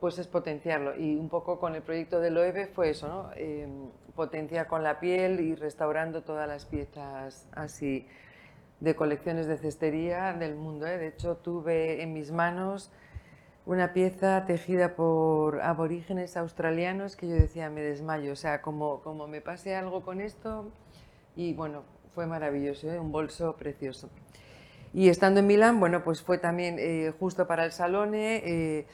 [0.03, 0.97] Pues es potenciarlo.
[0.99, 3.29] Y un poco con el proyecto de Loewe fue eso, ¿no?
[3.37, 3.65] Eh,
[4.17, 8.05] potenciar con la piel y restaurando todas las piezas así
[8.81, 10.87] de colecciones de cestería del mundo.
[10.87, 10.97] ¿eh?
[10.97, 12.91] De hecho, tuve en mis manos
[13.65, 19.29] una pieza tejida por aborígenes australianos que yo decía, me desmayo, o sea, como, como
[19.29, 20.69] me pase algo con esto,
[21.37, 22.99] y bueno, fue maravilloso, ¿eh?
[22.99, 24.09] un bolso precioso.
[24.93, 28.85] Y estando en Milán, bueno, pues fue también eh, justo para el Salone,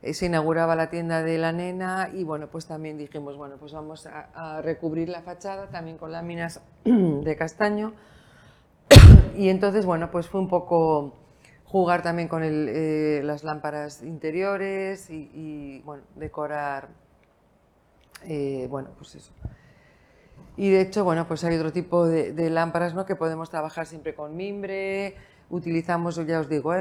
[0.00, 3.72] eh, se inauguraba la tienda de la nena y bueno, pues también dijimos, bueno, pues
[3.72, 7.94] vamos a, recubrir la fachada también con láminas de castaño.
[9.36, 11.14] y entonces, bueno, pues fue un poco
[11.64, 16.88] jugar también con eh, las lámparas interiores y, bueno, decorar,
[18.24, 19.32] eh, bueno, pues eso.
[20.56, 23.04] Y de hecho, bueno, pues hay otro tipo de, lámparas, ¿no?
[23.04, 25.16] Que podemos trabajar siempre con mimbre,
[25.50, 26.72] utilizamos, ya os digo,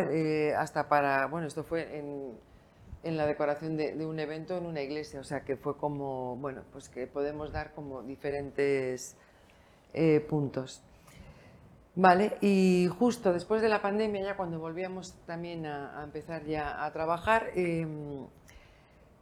[0.58, 2.32] hasta para, bueno, esto fue en,
[3.04, 6.64] en la decoración de, un evento en una iglesia, o sea que fue como, bueno,
[6.72, 9.16] pues que podemos dar como diferentes
[9.94, 10.84] eh, puntos.
[11.96, 16.94] Vale, y justo después de la pandemia, ya cuando volvíamos también a, empezar ya a
[16.94, 18.28] trabajar, em,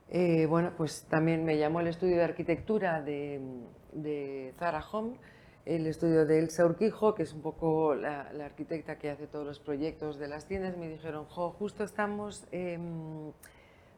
[0.09, 3.39] eh, bueno, pues también me llamó el estudio de arquitectura de,
[3.93, 5.15] de Zara Home,
[5.65, 9.59] el estudio de Elsa Urquijo, que es un poco la, arquitecta que hace todos los
[9.59, 12.45] proyectos de las tiendas, me dijeron, jo, justo estamos...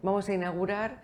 [0.03, 1.01] Vamos a inaugurar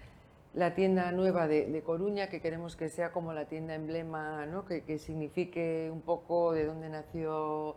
[0.53, 4.65] la tienda nueva de, Coruña, que queremos que sea como la tienda emblema, ¿no?
[4.65, 7.75] que, signifique un poco de dónde nació,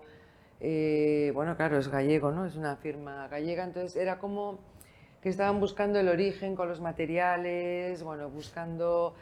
[0.61, 2.44] eh, bueno, claro, es gallego, ¿no?
[2.44, 4.59] es una firma gallega, entonces era como
[5.22, 9.14] que estaban buscando el origen con los materiales, bueno, buscando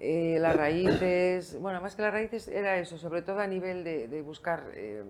[0.00, 4.20] eh, las raíces, bueno, más que las raíces era eso, sobre todo a nivel de,
[4.22, 5.04] buscar eh,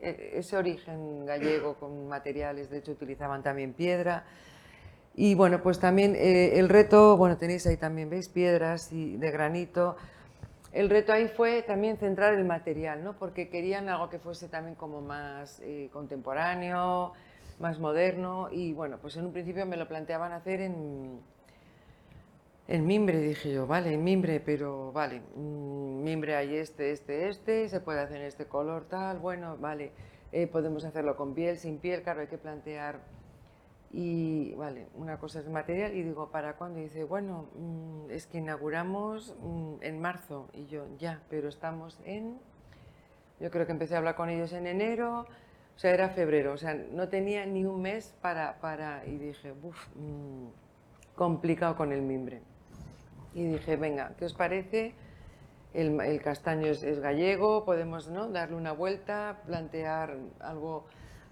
[0.00, 4.24] e, ese origen gallego con materiales, de hecho utilizaban también piedra,
[5.16, 8.28] y bueno, pues también eh, el reto, bueno, tenéis ahí también, ¿veis?
[8.28, 9.96] Piedras y de granito.
[10.72, 13.12] El reto ahí fue también centrar el material, ¿no?
[13.16, 17.12] Porque querían algo que fuese también como más eh, contemporáneo,
[17.60, 18.48] más moderno.
[18.50, 21.20] Y bueno, pues en un principio me lo planteaban hacer en,
[22.66, 27.68] en mimbre, dije yo, vale, en mimbre, pero vale, mm, mimbre hay este, este, este,
[27.68, 29.92] se puede hacer en este color, tal, bueno, vale,
[30.32, 32.98] eh, podemos hacerlo con piel, sin piel, claro, hay que plantear
[33.96, 36.80] y vale, una cosa es material y digo, ¿para cuándo?
[36.80, 40.48] Y dice, bueno, mm, es que inauguramos mm, en marzo.
[40.52, 42.36] Y yo, ya, pero estamos en...
[43.38, 46.56] Yo creo que empecé a hablar con ellos en enero, o sea, era febrero, o
[46.56, 48.58] sea, no tenía ni un mes para...
[48.58, 50.46] para y dije, uff, mm,
[51.14, 52.42] complicado con el mimbre.
[53.32, 54.92] Y dije, venga, ¿qué os parece?
[55.72, 58.28] El, el castaño es, es, gallego, podemos ¿no?
[58.28, 60.84] darle una vuelta, plantear algo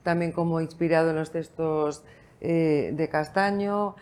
[0.05, 2.05] también como inspirado en los textos
[2.45, 3.95] eh, de castaño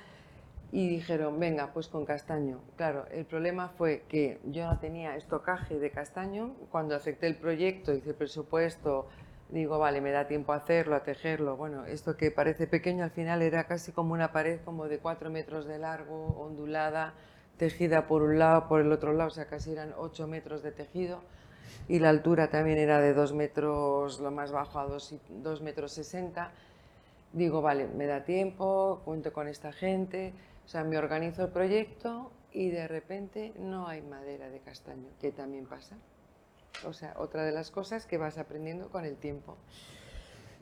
[0.72, 2.61] y dijeron, venga, pues con castaño.
[2.76, 6.55] Claro, el problema fue que yo no tenía estocaje de castaño.
[6.70, 9.09] Cuando acepté el proyecto, hice el presupuesto,
[9.50, 11.59] digo, vale, me da tiempo a hacerlo, a tejerlo.
[11.59, 15.29] Bueno, esto que parece pequeño al final era casi como una pared como de cuatro
[15.29, 17.12] metros de largo, ondulada,
[17.59, 20.72] tejida por un lado, por el otro lado, o sea, casi eran ocho metros de
[20.72, 21.20] tejido.
[21.88, 25.92] Y la altura también era de dos metros, lo más bajo a dos, dos metros
[25.92, 26.53] sesenta
[27.33, 30.33] digo, vale, me da tiempo, cuento con esta gente,
[30.64, 35.33] o sea, me organizo el proyecto y de repente no hay madera de castaño, que
[35.33, 35.97] también pasa.
[36.87, 39.57] O sea, otra de las cosas que vas aprendiendo con el tiempo.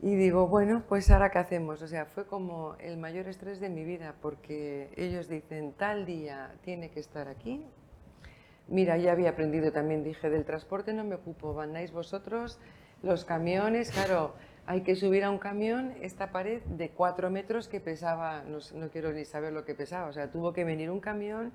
[0.01, 1.81] Y digo, bueno, pues ahora qué hacemos.
[1.81, 6.55] O sea, fue como el mayor estrés de mi vida, porque ellos dicen, tal día
[6.61, 7.65] tiene que estar aquí.
[8.67, 12.59] Mira, ya había aprendido también, dije, del transporte no me ocupo, vandáis vosotros,
[13.01, 14.35] los camiones, claro,
[14.69, 18.89] hay que subir a un camión esta pared de cuatro metros que pesaba, no, no,
[18.89, 21.51] quiero ni saber lo que pesaba, o sea, tuvo que venir un camión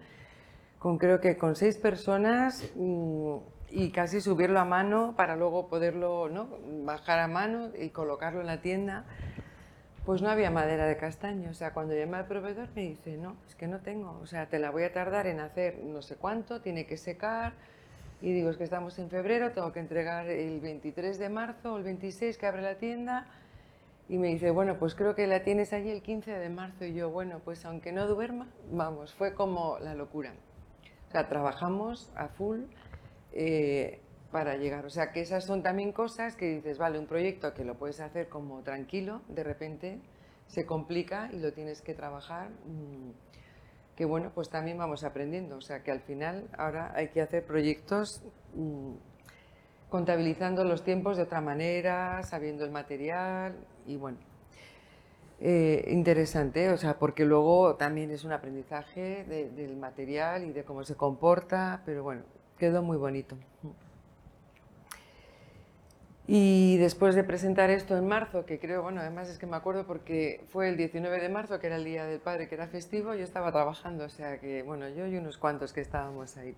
[0.80, 3.36] con creo que con seis personas mm,
[3.70, 6.48] y casi subirlo a mano para luego poderlo ¿no?
[6.84, 9.04] bajar a mano y colocarlo en la tienda.
[10.04, 13.36] Pues no había madera de castaño, o sea, cuando llamé al proveedor me dice, no,
[13.46, 16.16] es que no tengo, o sea, te la voy a tardar en hacer no sé
[16.16, 17.52] cuánto, tiene que secar,
[18.24, 21.76] y digo, es que estamos en febrero, tengo que entregar el 23 de marzo o
[21.76, 23.26] el 26 que abre la tienda,
[24.08, 26.94] y me dice, bueno, pues creo que la tienes allí el 15 de marzo, y
[26.94, 30.32] yo, bueno, pues aunque no duerma, vamos, fue como la locura.
[31.08, 32.62] O sea, trabajamos a full
[33.32, 34.00] eh,
[34.32, 34.86] para llegar.
[34.86, 38.00] O sea, que esas son también cosas que dices, vale, un proyecto que lo puedes
[38.00, 40.00] hacer como tranquilo, de repente
[40.46, 42.48] se complica y lo tienes que trabajar.
[42.64, 43.10] Mm,
[43.96, 45.56] que bueno, pues también vamos aprendiendo.
[45.56, 48.22] O sea, que al final ahora hay que hacer proyectos
[48.54, 48.94] mm,
[49.88, 54.18] contabilizando los tiempos de otra manera, sabiendo el material y bueno.
[55.40, 60.84] Eh, interesante, o sea, porque luego también es un aprendizaje del material y de cómo
[60.84, 62.22] se comporta, pero bueno,
[62.56, 63.36] quedó muy bonito.
[66.26, 69.86] Y después de presentar esto en marzo, que creo, bueno, además es que me acuerdo
[69.86, 73.14] porque fue el 19 de marzo, que era el Día del Padre, que era festivo,
[73.14, 76.54] yo estaba trabajando, o sea que, bueno, yo y unos cuantos que estábamos ahí.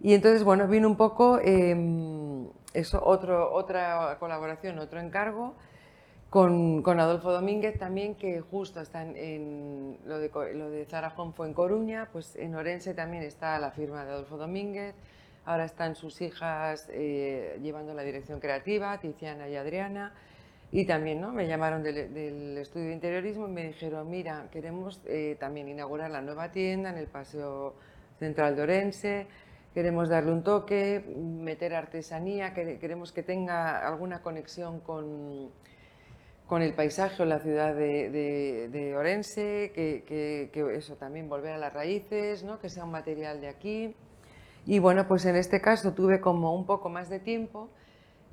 [0.00, 5.54] Y entonces, bueno, vino un poco em, eso, otro, otra colaboración, otro encargo
[6.30, 11.32] con, con, Adolfo Domínguez también, que justo está en, lo, de, lo de Zara Home
[11.32, 14.94] fue en Coruña, pues en Orense también está la firma de Adolfo Domínguez,
[15.48, 20.12] Ahora están sus hijas eh, llevando la dirección creativa, Tiziana y Adriana.
[20.70, 21.32] Y también ¿no?
[21.32, 26.20] me llamaron del, estudio de interiorismo y me dijeron, mira, queremos eh, también inaugurar la
[26.20, 27.76] nueva tienda en el Paseo
[28.18, 29.26] Central de Orense,
[29.72, 35.48] queremos darle un toque, meter artesanía, queremos que tenga alguna conexión con,
[36.46, 40.04] con el paisaje o la ciudad de, Orense, que,
[40.52, 42.58] que, eso también volver a las raíces, ¿no?
[42.58, 43.96] que sea un material de aquí.
[44.68, 47.70] Y bueno, pues en este caso tuve como un poco más de tiempo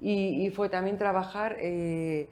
[0.01, 2.27] y, fue también trabajar eh,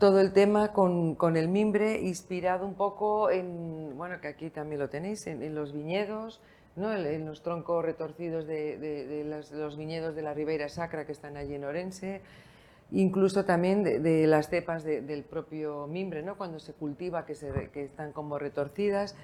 [0.00, 4.80] todo el tema con, con, el mimbre, inspirado un poco en, bueno, que aquí también
[4.80, 6.40] lo tenéis, en, los viñedos,
[6.74, 6.92] ¿no?
[6.92, 11.54] en, los troncos retorcidos de, de, los, viñedos de la Ribeira Sacra que están allí
[11.54, 12.22] en Orense,
[12.90, 16.36] incluso también de, las cepas del propio mimbre, ¿no?
[16.36, 19.14] cuando se cultiva, que, se, que están como retorcidas,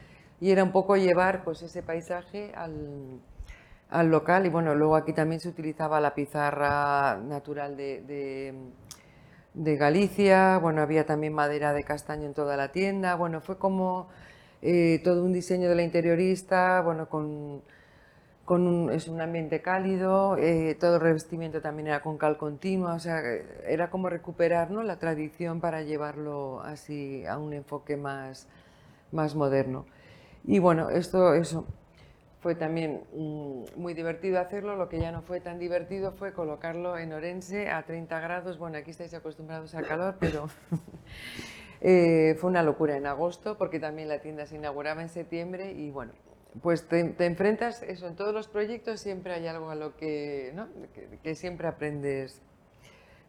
[0.41, 3.19] y era un poco llevar pues, ese paisaje al
[3.91, 8.55] al local y bueno, luego aquí también se utilizaba la pizarra natural de,
[9.55, 14.09] de, Galicia, bueno, había también madera de castaño en toda la tienda, bueno, fue como
[14.63, 17.63] eh, todo un diseño de la interiorista, bueno, con,
[18.45, 22.95] con un, es un ambiente cálido, eh, todo el revestimiento también era con cal continua,
[22.95, 23.23] o sea,
[23.67, 28.47] era como recuperar la tradición para llevarlo así a un enfoque más,
[29.13, 29.87] más moderno.
[30.45, 31.67] Y bueno, esto, eso,
[32.41, 34.77] fue también mm, muy divertido hacerlo.
[34.77, 38.59] Lo que ya no fue tan divertido fue colocarlo en Orense a 30 grados.
[38.59, 40.49] Bueno, aquí estáis acostumbrados al calor, pero
[41.83, 45.91] eh, fue una locura en agosto porque también la tienda se inauguraba en septiembre y
[45.91, 46.13] bueno,
[46.63, 50.67] pues te, enfrentas, eso, en todos los proyectos siempre hay algo a lo que, ¿no?
[51.23, 52.41] que, siempre aprendes.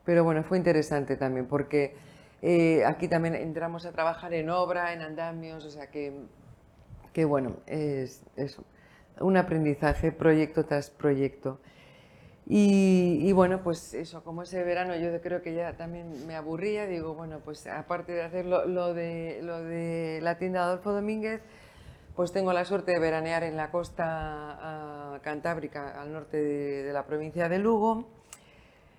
[0.05, 1.95] Pero bueno, fue interesante también porque
[2.41, 6.13] eh, aquí también entramos a trabajar en obra, en andamios, o sea que,
[7.13, 8.63] que bueno, es eso
[9.21, 11.59] un aprendizaje proyecto tras proyecto.
[12.47, 17.13] Y, bueno, pues eso, como ese verano yo creo que ya también me aburría, digo,
[17.13, 21.41] bueno, pues aparte de hacer lo, de, lo de la tienda Adolfo Domínguez,
[22.15, 27.05] pues tengo la suerte de veranear en la costa ah, cantábrica, al norte de, la
[27.05, 28.05] provincia de Lugo,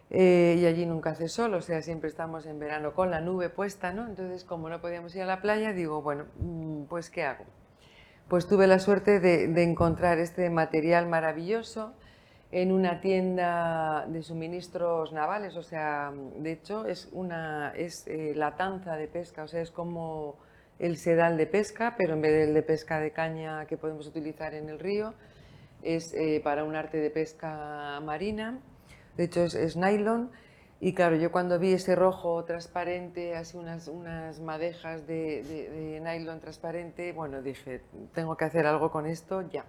[0.08, 3.50] eh, y allí nunca hace sol, o sea, siempre estamos en verano con la nube
[3.50, 4.06] puesta, ¿no?
[4.06, 7.44] Entonces, como no podíamos ir a la playa, digo, bueno, mm, pues ¿qué hago?
[8.32, 11.92] Pues tuve la suerte de, encontrar este material maravilloso
[12.50, 18.56] en una tienda de suministros navales, o sea, de hecho es, una, es eh, la
[18.56, 20.38] tanza de pesca, o sea, es como
[20.78, 24.54] el sedal de pesca, pero en vez del de pesca de caña que podemos utilizar
[24.54, 25.12] en el río,
[25.82, 28.60] es eh, para un arte de pesca marina,
[29.18, 30.30] de hecho es nylon
[30.84, 37.12] y claro, yo cuando vi ese rojo transparente, así unas, unas madejas de, nylon transparente,
[37.12, 39.64] bueno, dije, tengo que hacer algo con esto ya.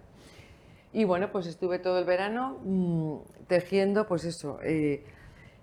[0.91, 5.03] Y bueno, pues estuve todo el verano mm, tejiendo, pues eso, eh,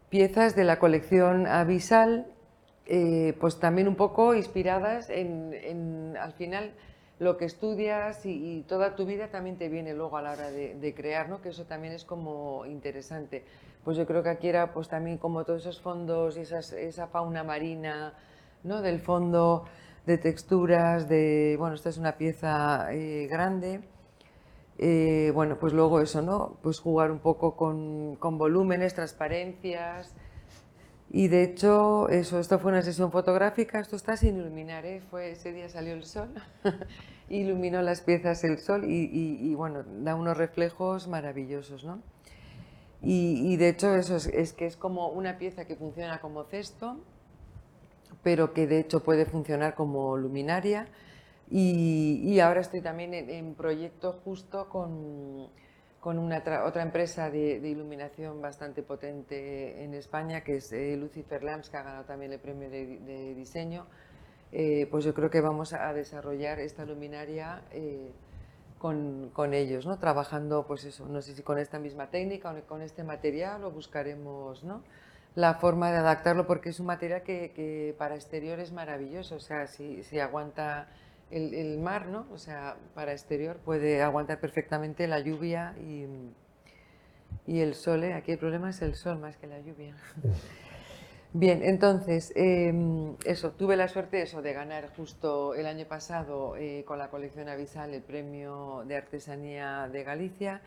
[0.09, 2.28] piezas de la colección Avisal,
[2.86, 6.74] eh, pues también un poco inspiradas en, al final,
[7.18, 10.76] lo que estudias y, toda tu vida también te viene luego a la hora de,
[10.76, 11.42] de crear, ¿no?
[11.42, 13.42] que eso también es como interesante
[13.85, 17.45] pues yo creo que aquí era pues también como todos esos fondos y esa fauna
[17.45, 18.14] marina,
[18.62, 18.83] ¿no?
[18.83, 19.64] Del fondo
[20.07, 23.81] de texturas, de, bueno, esta es una pieza eh, grande,
[24.83, 26.57] eh, bueno, pues luego eso, ¿no?
[26.62, 30.14] Pues jugar un poco con, con, volúmenes, transparencias.
[31.11, 35.03] Y de hecho, eso, esto fue una sesión fotográfica, esto está sin iluminar, ¿eh?
[35.11, 36.31] Fue, ese día salió el sol,
[37.28, 42.01] iluminó las piezas el sol y, y, bueno, da unos reflejos maravillosos, ¿no?
[43.03, 46.98] Y, de hecho eso es, que es como una pieza que funciona como cesto,
[48.22, 50.86] pero que de hecho puede funcionar como luminaria.
[51.51, 55.48] Y, ahora estoy también en, proyecto justo con,
[56.01, 61.70] con una otra empresa de, iluminación bastante potente en España, que es eh, Lucifer Lamps,
[61.70, 63.86] que ha ganado también el premio de, diseño.
[64.53, 68.11] Eh, pues yo creo que vamos a desarrollar esta luminaria eh,
[68.81, 69.99] con, con, ellos, ¿no?
[69.99, 73.70] trabajando, pues eso, no sé si con esta misma técnica o con este material o
[73.70, 74.83] buscaremos ¿no?
[75.35, 79.66] la forma de adaptarlo porque es un material que, para exterior es maravilloso, o sea,
[79.66, 80.89] si, si aguanta
[81.31, 82.26] el, mar, ¿no?
[82.33, 86.07] O sea, para exterior puede aguantar perfectamente la lluvia y,
[87.47, 88.14] y el sol, ¿eh?
[88.14, 89.95] Aquí el problema es el sol más que la lluvia.
[91.33, 96.83] Bien, entonces, em, eso, tuve la suerte eso, de ganar justo el año pasado eh,
[96.85, 100.61] con la colección Avisal el premio de artesanía de Galicia,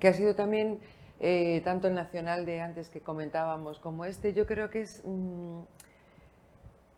[0.00, 0.80] que ha sido también
[1.20, 5.00] eh, tanto el nacional de antes que comentábamos como este, yo creo que es...
[5.04, 5.60] Mm,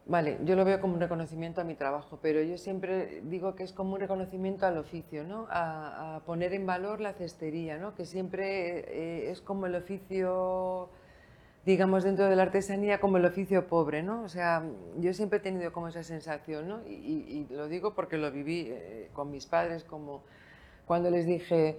[0.07, 3.65] vale, yo lo veo como un reconocimiento a mi trabajo, pero yo siempre digo que
[3.65, 5.47] es como un reconocimiento al oficio, ¿no?
[5.51, 7.95] A, poner en valor la cestería, ¿no?
[7.95, 10.89] Que siempre eh, es como el oficio,
[11.67, 14.23] digamos, dentro de la artesanía, como el oficio pobre, ¿no?
[14.23, 14.63] O sea,
[14.99, 16.81] yo siempre he tenido como esa sensación, ¿no?
[16.89, 20.23] Y, lo digo porque lo viví eh, con mis padres, como
[20.87, 21.79] cuando les dije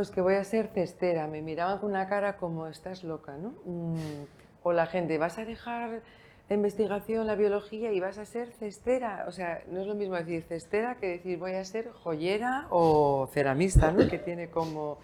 [0.00, 1.26] es que voy a ser cestera.
[1.26, 3.54] Me miraban con una cara como, estás loca, ¿no?
[3.64, 4.24] Mm,
[4.62, 6.02] o la gente, vas a dejar
[6.48, 9.24] la investigación, la biología y vas a ser cestera.
[9.26, 13.28] O sea, no es lo mismo decir cestera que decir voy a ser joyera o
[13.32, 14.08] ceramista, ¿no?
[14.08, 14.98] Que tiene como...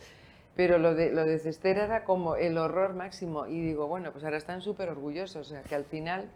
[0.55, 3.46] Pero lo de, lo de cestera era como el horror máximo.
[3.46, 5.46] Y digo, bueno, pues ahora están súper orgullosos.
[5.46, 6.28] O sea, que al final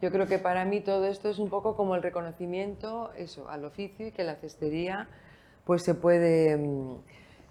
[0.00, 3.64] yo creo que para mí todo esto es un poco como el reconocimiento, eso, al
[3.64, 5.08] oficio y que la cestería
[5.64, 6.96] pues se puede mm,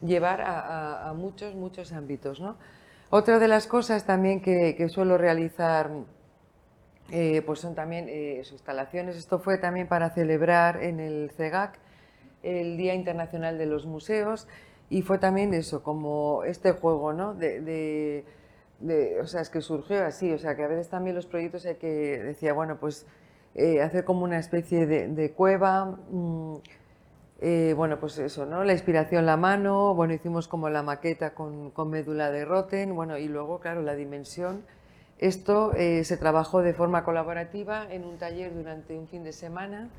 [0.01, 2.39] llevar a, muchos, muchos ámbitos.
[2.39, 2.57] ¿no?
[3.11, 5.91] Otra de las cosas también que, suelo realizar
[7.11, 9.15] eh, pues son también eh, instalaciones.
[9.15, 11.77] Esto fue también para celebrar en el CEGAC
[12.41, 14.47] el Día Internacional de los Museos
[14.89, 17.33] y fue también eso, como este juego, ¿no?
[17.35, 18.25] De,
[19.21, 21.75] o sea, es que surgió así, o sea, que a veces también los proyectos hay
[21.75, 21.87] que,
[22.23, 23.05] decía, bueno, pues
[23.55, 26.55] eh, hacer como una especie de, cueva, mm,
[27.41, 28.63] eh, bueno, pues eso, ¿no?
[28.63, 33.27] La inspiración la mano, bueno, hicimos como la maqueta con, médula de Roten, bueno, y
[33.27, 34.63] luego, claro, la dimensión.
[35.19, 39.89] Esto eh, se trabajó de forma colaborativa en un taller durante un fin de semana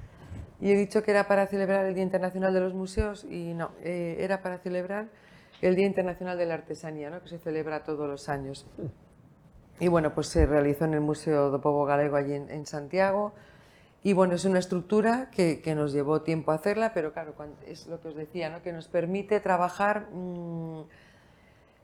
[0.61, 3.71] y he dicho que era para celebrar el Día Internacional de los Museos y no,
[3.83, 5.09] eh, era para celebrar
[5.63, 7.23] el Día Internacional de la Artesanía, ¿no?
[7.23, 8.67] que se celebra todos los años.
[9.79, 13.33] Y bueno, pues se realizó en el Museo do Povo Galego allí en Santiago.
[14.03, 17.35] Y bueno, es una estructura que, nos llevó tiempo hacerla, pero claro,
[17.67, 18.63] es lo que os decía, ¿no?
[18.63, 20.83] que nos permite trabajar mm,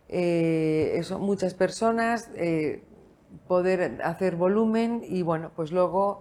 [0.08, 2.82] eh, eso, muchas personas, eh,
[3.46, 6.20] poder hacer volumen y bueno, pues luego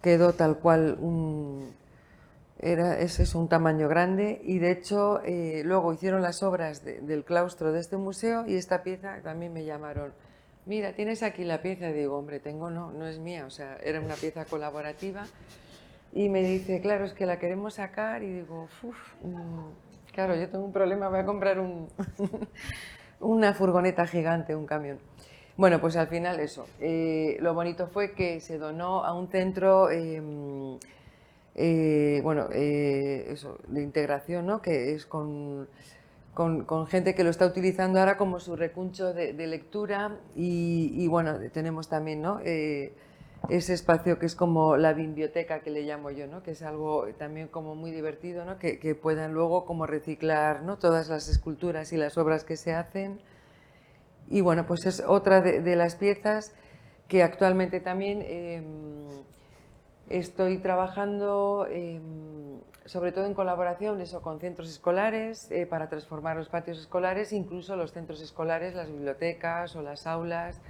[0.00, 1.74] quedó tal cual un,
[2.62, 7.72] era, es un tamaño grande y de hecho eh, luego hicieron las obras del claustro
[7.72, 10.12] de este museo y esta pieza también me llamaron
[10.66, 11.88] mira, tienes aquí la pieza.
[11.88, 15.24] Digo, hombre, tengo, no, no es mía, o sea, era una pieza colaborativa.
[16.12, 18.22] Y me dice, claro, es que la queremos sacar.
[18.22, 21.88] Y digo, uff, mm, claro, yo tengo un problema, voy a comprar un,
[23.20, 24.98] una furgoneta gigante, un camión.
[25.56, 26.66] Bueno, pues al final eso.
[26.80, 30.78] Eh, lo bonito fue que se donó a un centro, em,
[31.54, 34.62] eh, bueno, eh, eso, de integración, ¿no?
[34.62, 35.68] Que es con
[36.34, 41.88] con, gente que lo está utilizando ahora como su recuncho de, lectura y, bueno, tenemos
[41.88, 42.40] también ¿no?
[42.42, 42.94] Eh,
[43.50, 46.42] ese espacio que es como la biblioteca que le llamo yo, ¿no?
[46.42, 48.58] que es algo también como muy divertido, ¿no?
[48.58, 50.78] que, puedan luego como reciclar ¿no?
[50.78, 53.20] todas las esculturas y las obras que se hacen.
[54.30, 56.54] Y bueno, pues es otra de, las piezas
[57.08, 58.64] que actualmente también em,
[60.12, 61.66] estoy trabajando
[62.84, 67.76] sobre todo en colaboración eso, con centros escolares eh, para transformar los patios escolares, incluso
[67.76, 70.60] los centros escolares, las bibliotecas o las aulas,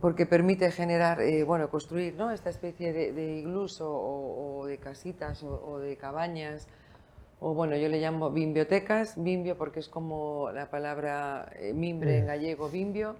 [0.00, 2.30] porque permite generar, eh, bueno, construir ¿no?
[2.30, 6.66] esta especie de, de iglús o, de casitas o, de cabañas,
[7.40, 12.26] o bueno, yo le llamo bibliotecas, bimbio porque es como la palabra eh, mimbre en
[12.26, 13.16] gallego, bimbio,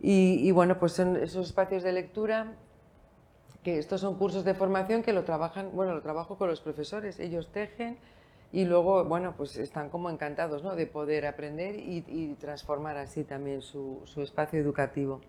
[0.00, 2.52] Y, bueno, pues son esos espacios de lectura
[3.66, 7.18] que estos son cursos de formación que lo trabajan, bueno, lo trabajo con los profesores,
[7.18, 7.98] ellos tejen
[8.52, 10.76] y luego, bueno, pues están como encantados ¿no?
[10.76, 15.20] de poder aprender y, transformar así también su, espacio educativo.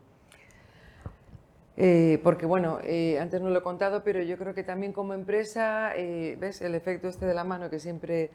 [1.78, 5.16] Eh, porque bueno, eh, antes no lo he contado, pero yo creo que también como
[5.16, 6.62] empresa, eh, ¿ves?
[6.62, 8.30] El efecto este de la mano que siempre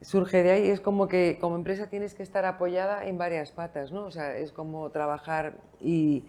[0.00, 3.92] surge de ahí, es como que como empresa tienes que estar apoyada en varias patas,
[3.92, 4.06] ¿no?
[4.06, 6.24] O sea, es como trabajar y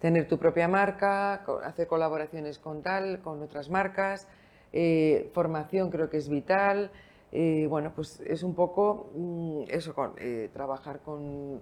[0.00, 4.28] tener tu propia marca, hacer colaboraciones con tal, con otras marcas,
[5.32, 6.90] formación creo que es vital,
[7.30, 11.60] eh, bueno, pues es un poco mm, eso, con, eh, trabajar con,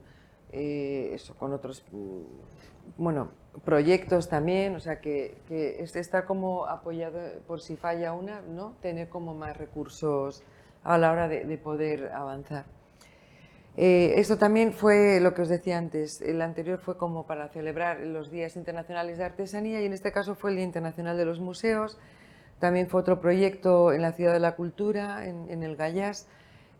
[0.53, 3.31] eh, eso, con otros mm, bueno,
[3.65, 7.19] proyectos también, o sea, que, que está como apoyado
[7.49, 8.75] por si falla una, ¿no?
[8.81, 10.45] tener como más recursos
[10.85, 12.65] a la hora de, poder avanzar.
[13.77, 18.31] Esto también fue lo que os decía antes, el anterior fue como para celebrar los
[18.31, 21.99] Días Internacionales de Artesanía y en este caso fue el Día Internacional de los Museos,
[22.59, 26.27] también fue otro proyecto en la Ciudad de la Cultura, en, el Gallas.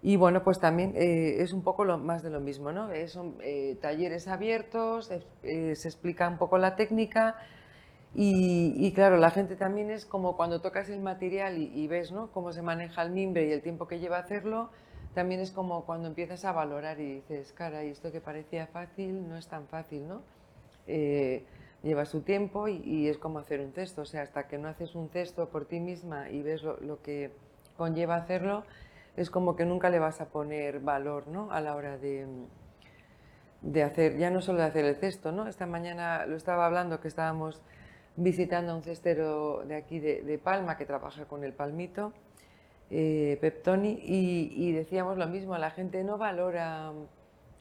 [0.03, 2.93] Y bueno, pues también eh, es un poco más de lo mismo, ¿no?
[2.93, 5.11] Eh, son eh, talleres abiertos,
[5.43, 7.37] se explica un poco la técnica
[8.19, 12.31] y, claro, la gente también es como cuando tocas el material y, ves ¿no?
[12.33, 14.71] cómo se maneja el mimbre y el tiempo que lleva hacerlo,
[15.17, 19.27] también es como cuando empiezas a valorar y dices, cara, y esto que parecía fácil
[19.27, 20.21] no es tan fácil, ¿no?
[21.83, 24.95] lleva su tiempo y, es como hacer un cesto, o sea, hasta que no haces
[24.95, 27.31] un cesto por ti misma y ves lo, que
[27.79, 28.65] conlleva hacerlo,
[29.17, 31.51] es como que nunca le vas a poner valor ¿no?
[31.51, 32.27] a la hora de,
[33.63, 35.49] de hacer, ya no solo de hacer el cesto, ¿no?
[35.49, 37.63] Esta mañana lo estaba hablando que estábamos
[38.17, 42.13] visitando a un cestero de aquí de, Palma que trabaja con el palmito,
[42.91, 46.93] eh, Peptoni, y, decíamos lo mismo, la gente no valora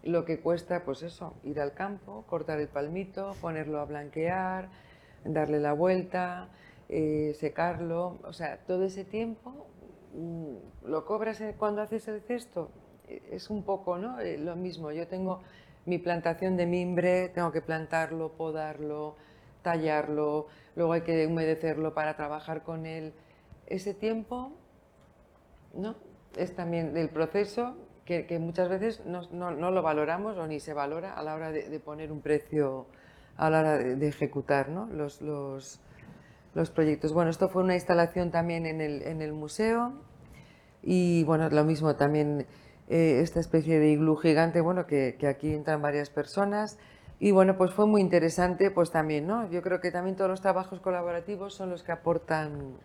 [0.03, 4.69] lo que cuesta, pues eso, ir al campo, cortar el palmito, ponerlo a blanquear,
[5.23, 6.49] darle la vuelta,
[6.89, 9.65] eh, secarlo, o sea, todo ese tiempo
[10.13, 12.69] mm, lo cobras cuando haces el cesto.
[13.07, 14.19] Es un poco ¿no?
[14.19, 14.91] Eh, lo mismo.
[14.91, 15.41] Yo tengo
[15.85, 19.15] mi plantación de mimbre, tengo que plantarlo, podarlo,
[19.61, 23.13] tallarlo, luego hay que humedecerlo para trabajar con él.
[23.67, 24.51] Ese tiempo
[25.75, 25.95] ¿no?
[26.37, 31.13] es también el proceso que, muchas veces no, no, lo valoramos o ni se valora
[31.13, 32.85] a la hora de, poner un precio,
[33.35, 34.85] a la hora de, ejecutar ¿no?
[34.87, 35.79] los, los,
[36.53, 37.13] los, proyectos.
[37.13, 39.93] Bueno, esto fue una instalación también en el, en el museo
[40.83, 42.45] y bueno, lo mismo también
[42.89, 46.77] eh, esta especie de iglú gigante, bueno, que, que, aquí entran varias personas.
[47.17, 49.49] Y bueno, pues fue muy interesante, pues también, ¿no?
[49.49, 52.75] Yo creo que también todos los trabajos colaborativos son los que aportan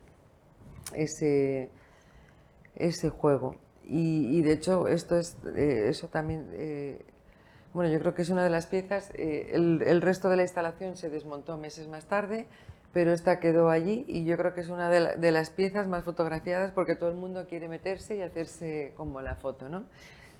[0.95, 1.68] ese,
[2.81, 3.57] ese juego.
[3.85, 7.05] Y, de hecho, esto es, eh, eso también, eh,
[7.72, 9.11] bueno, yo creo que es una de las piezas.
[9.14, 12.47] Eh, el, resto de la instalación se desmontó meses más tarde,
[12.93, 16.70] pero esta quedó allí y yo creo que es una de, las piezas más fotografiadas
[16.70, 19.85] porque todo el mundo quiere meterse y hacerse como la foto, ¿no?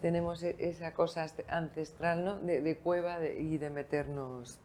[0.01, 2.38] Tenemos e, esa cosa ancestral, ¿no?
[2.38, 4.61] De, cueva y de meternos.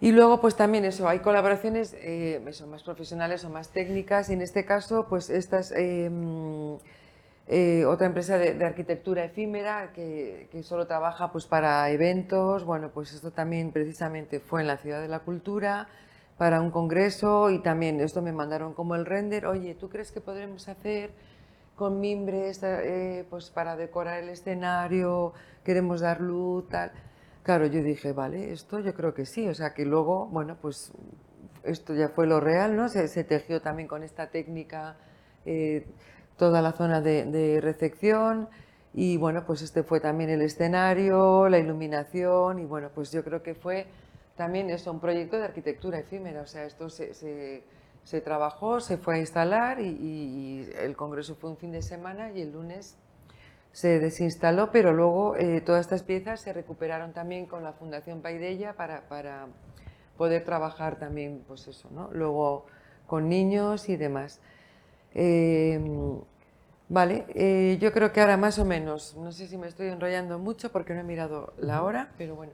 [0.00, 4.42] Y luego, pues también eso, hay colaboraciones eh, más profesionales o más técnicas, y en
[4.42, 6.78] este caso, pues esta es em,
[7.48, 12.64] eh, otra empresa de, arquitectura efímera que, solo trabaja pues, para eventos.
[12.64, 15.88] Bueno, pues esto también precisamente fue en la Ciudad de la Cultura
[16.36, 19.46] para un congreso y también esto me mandaron como el render.
[19.46, 21.10] Oye, ¿tú crees que podremos hacer
[21.74, 25.32] con mimbres eh, pues para decorar el escenario?
[25.64, 26.92] Queremos dar luz, tal.
[27.48, 30.92] Claro, yo dije, vale, esto yo creo que sí, o sea que luego, bueno, pues
[31.62, 32.90] esto ya fue lo real, ¿no?
[32.90, 34.98] Se, tejió también con esta técnica
[35.46, 35.86] eh,
[36.36, 38.50] toda la zona de, recepción
[38.92, 43.42] y bueno, pues este fue también el escenario, la iluminación y bueno, pues yo creo
[43.42, 43.86] que fue
[44.36, 47.62] también eso, un proyecto de arquitectura efímera, o sea, esto se,
[48.22, 52.52] trabajó, se fue a instalar y el congreso fue un fin de semana y el
[52.52, 52.98] lunes
[53.72, 58.74] se desinstaló, pero luego eh, todas estas piezas se recuperaron también con la Fundación Paidella
[58.74, 59.46] para, para
[60.16, 62.10] poder trabajar también, pues eso, ¿no?
[62.12, 62.66] Luego
[63.06, 64.40] con niños y demás.
[65.14, 66.20] Em,
[66.88, 70.38] vale, eh, yo creo que ahora más o menos, no sé si me estoy enrollando
[70.38, 72.52] mucho porque no he mirado la hora, pero bueno,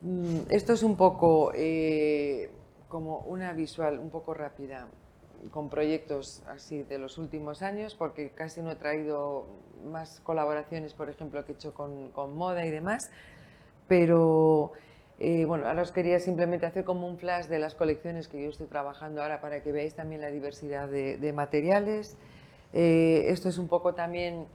[0.00, 2.50] mm, esto es un poco eh,
[2.88, 4.88] como una visual un poco rápida
[5.50, 9.46] con proyectos así de los últimos años, porque casi no he traído
[9.84, 13.10] más colaboraciones, por ejemplo, que he hecho con, moda y demás,
[13.88, 14.72] pero
[15.18, 18.50] eh, bueno, ahora os quería simplemente hacer como un flash de las colecciones que yo
[18.50, 22.16] estoy trabajando ahora para que veáis también la diversidad de, materiales.
[22.72, 24.46] Eh, esto es un poco también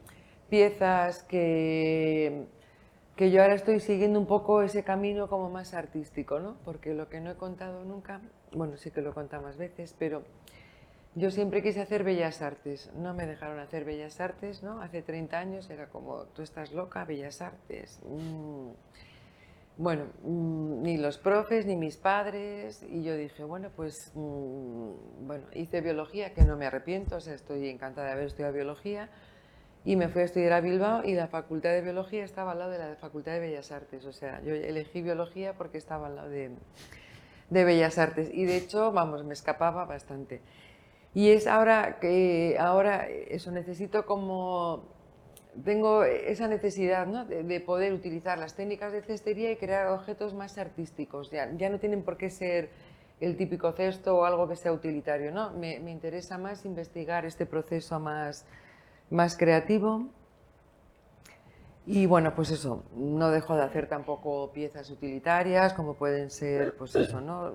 [0.50, 2.46] piezas que,
[3.16, 6.58] que yo ahora estoy siguiendo un poco ese camino como más artístico, ¿no?
[6.66, 8.20] Porque lo que no he contado nunca,
[8.52, 10.24] bueno, sí que lo he contado más veces, pero
[11.16, 14.82] yo siempre quise hacer bellas artes, no me dejaron hacer bellas artes, ¿no?
[14.82, 18.00] Hace 30 años era como, tú estás loca, bellas artes.
[18.06, 18.70] Mm.
[19.78, 25.46] Bueno, mm, ni los profes, ni mis padres, y yo dije, bueno, pues, mm, bueno,
[25.54, 29.10] hice biología, que no me arrepiento, o sea, estoy encantada de haber estudiado biología,
[29.84, 32.72] y me fui a estudiar a Bilbao y la facultad de biología estaba al lado
[32.72, 36.30] de la facultad de Bellas Artes, o sea, yo elegí biología porque estaba al lado
[36.30, 36.52] de,
[37.50, 40.42] de Bellas Artes, y de hecho, vamos, me escapaba bastante.
[41.14, 44.86] Y es ahora que ahora eso necesito como
[45.66, 47.26] tengo esa necesidad ¿no?
[47.26, 51.30] de, poder utilizar las técnicas de cestería y crear objetos más artísticos.
[51.32, 52.70] Ya, ya no tienen por qué ser
[53.20, 55.32] el típico cesto o algo que sea utilitario.
[55.32, 55.52] ¿no?
[55.52, 58.46] Me, me interesa más investigar este proceso más,
[59.10, 60.08] más creativo.
[61.86, 66.96] Y bueno, pues eso, no dejo de hacer tampoco piezas utilitarias, como pueden ser, pues
[66.96, 67.54] eso, ¿no?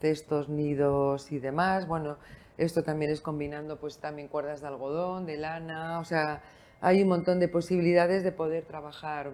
[0.00, 1.86] Cestos, nidos y demás.
[1.86, 2.18] Bueno,
[2.60, 6.42] esto también es combinando pues también cuerdas de algodón, de lana, o sea,
[6.80, 9.32] hay un montón de posibilidades de poder trabajar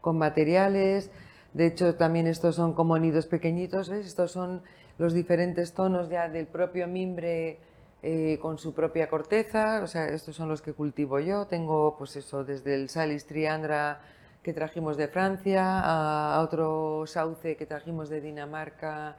[0.00, 1.10] con materiales.
[1.52, 4.06] De hecho, también estos son como nidos pequeñitos, ¿ves?
[4.06, 4.62] Estos son
[4.98, 7.58] los diferentes tonos ya del propio mimbre
[8.02, 11.46] eh, con su propia corteza, o sea, estos son los que cultivo yo.
[11.46, 14.00] Tengo, pues eso, desde el Salis triandra
[14.42, 19.16] que trajimos de Francia, a otro sauce que trajimos de Dinamarca,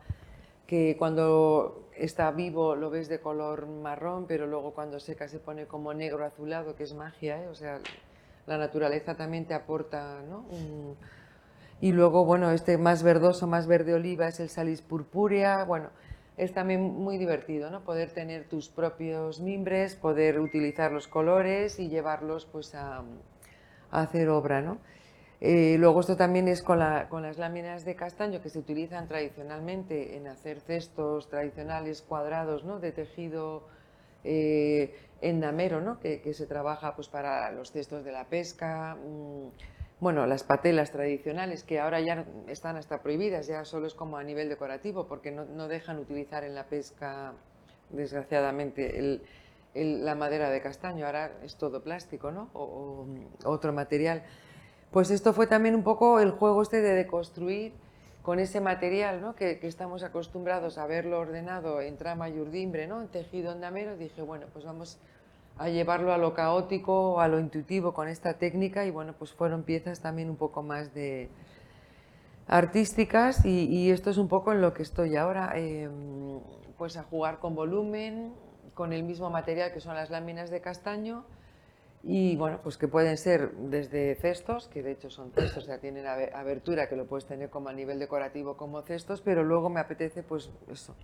[0.71, 5.65] que cuando está vivo lo ves de color marrón, pero luego cuando seca se pone
[5.65, 7.49] como negro azulado, que es magia, ¿eh?
[7.49, 7.81] o sea,
[8.47, 10.45] la naturaleza también te aporta, ¿no?
[11.81, 15.89] Y luego, bueno, este más verdoso, más verde oliva es el salis purpúrea, bueno,
[16.37, 17.81] es también muy divertido, ¿no?
[17.81, 22.99] Poder tener tus propios mimbres, poder utilizar los colores y llevarlos pues a,
[23.91, 24.77] a hacer obra, ¿no?
[25.43, 30.27] Eh, luego esto también es con, las láminas de castaño que se utilizan tradicionalmente en
[30.27, 33.67] hacer cestos tradicionales cuadrados de tejido
[34.23, 35.99] eh, endamero, ¿no?
[35.99, 39.47] que, se trabaja pues, para los cestos de la pesca, mm,
[39.99, 44.23] bueno, las patelas tradicionales que ahora ya están hasta prohibidas, ya solo es como a
[44.23, 47.33] nivel decorativo porque no, dejan utilizar en la pesca,
[47.89, 49.21] desgraciadamente,
[49.73, 52.49] la madera de castaño, ahora es todo plástico ¿no?
[52.53, 53.07] o
[53.43, 54.23] otro material.
[54.91, 57.71] Pues esto fue también un poco el juego este de deconstruir
[58.21, 59.35] con ese material ¿no?
[59.35, 63.01] que, estamos acostumbrados a verlo ordenado en trama y urdimbre, ¿no?
[63.01, 64.97] en tejido andamero, dije, bueno, pues vamos
[65.57, 69.63] a llevarlo a lo caótico, a lo intuitivo con esta técnica y bueno, pues fueron
[69.63, 71.29] piezas también un poco más de
[72.47, 76.39] artísticas y, esto es un poco en lo que estoy ahora, em,
[76.77, 78.33] pues a jugar con volumen,
[78.73, 81.23] con el mismo material que son las láminas de castaño,
[82.03, 86.07] y bueno, pues que pueden ser desde cestos, que de hecho son cestos, ya tienen
[86.07, 90.23] abertura, que lo puedes tener como a nivel decorativo como cestos, pero luego me apetece
[90.23, 90.95] pues eso,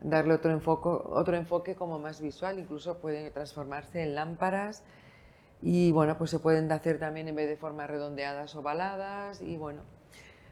[0.00, 4.84] darle otro enfoque, otro enfoque como más visual, incluso pueden transformarse en lámparas
[5.62, 9.82] y bueno, pues se pueden hacer también en vez de formas redondeadas ovaladas y bueno,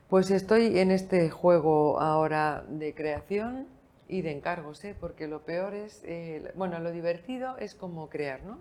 [0.09, 3.68] pues estoy en este juego ahora de creación
[4.09, 4.97] y de encargos, ¿eh?
[4.99, 8.59] porque lo peor es, eh, bueno, lo divertido es como crear, ¿no?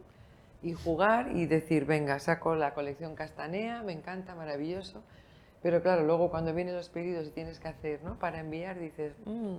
[0.62, 5.04] Y jugar y decir, venga, saco la colección Castanea, me encanta, maravilloso.
[5.62, 8.18] Pero claro, luego cuando vienen los pedidos y tienes que hacer, ¿no?
[8.20, 9.56] Para enviar, dices, mm,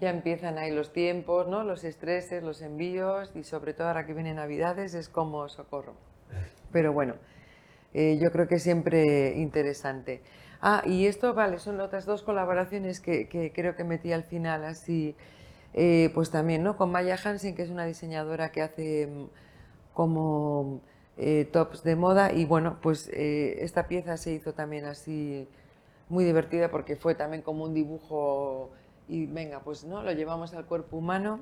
[0.00, 1.64] ya empiezan ahí los tiempos, ¿no?
[1.64, 5.94] Los estreses, los envíos y sobre todo ahora que vienen Navidades es como socorro.
[6.72, 7.14] Pero bueno,
[7.94, 10.22] eh, yo creo que siempre interesante.
[10.60, 14.64] Ah, y esto, vale, son otras dos colaboraciones que, que creo que metí al final
[14.64, 15.16] así,
[15.74, 16.76] eh, pues también, ¿no?
[16.76, 19.26] Con Maya Hansen, que es una diseñadora que hace mm,
[19.98, 20.80] como
[21.16, 25.48] eh, tops de moda y bueno, pues eh, esta pieza se hizo también así
[26.08, 28.70] muy divertida porque fue también como un dibujo
[29.08, 31.40] y venga, pues no, lo llevamos al cuerpo humano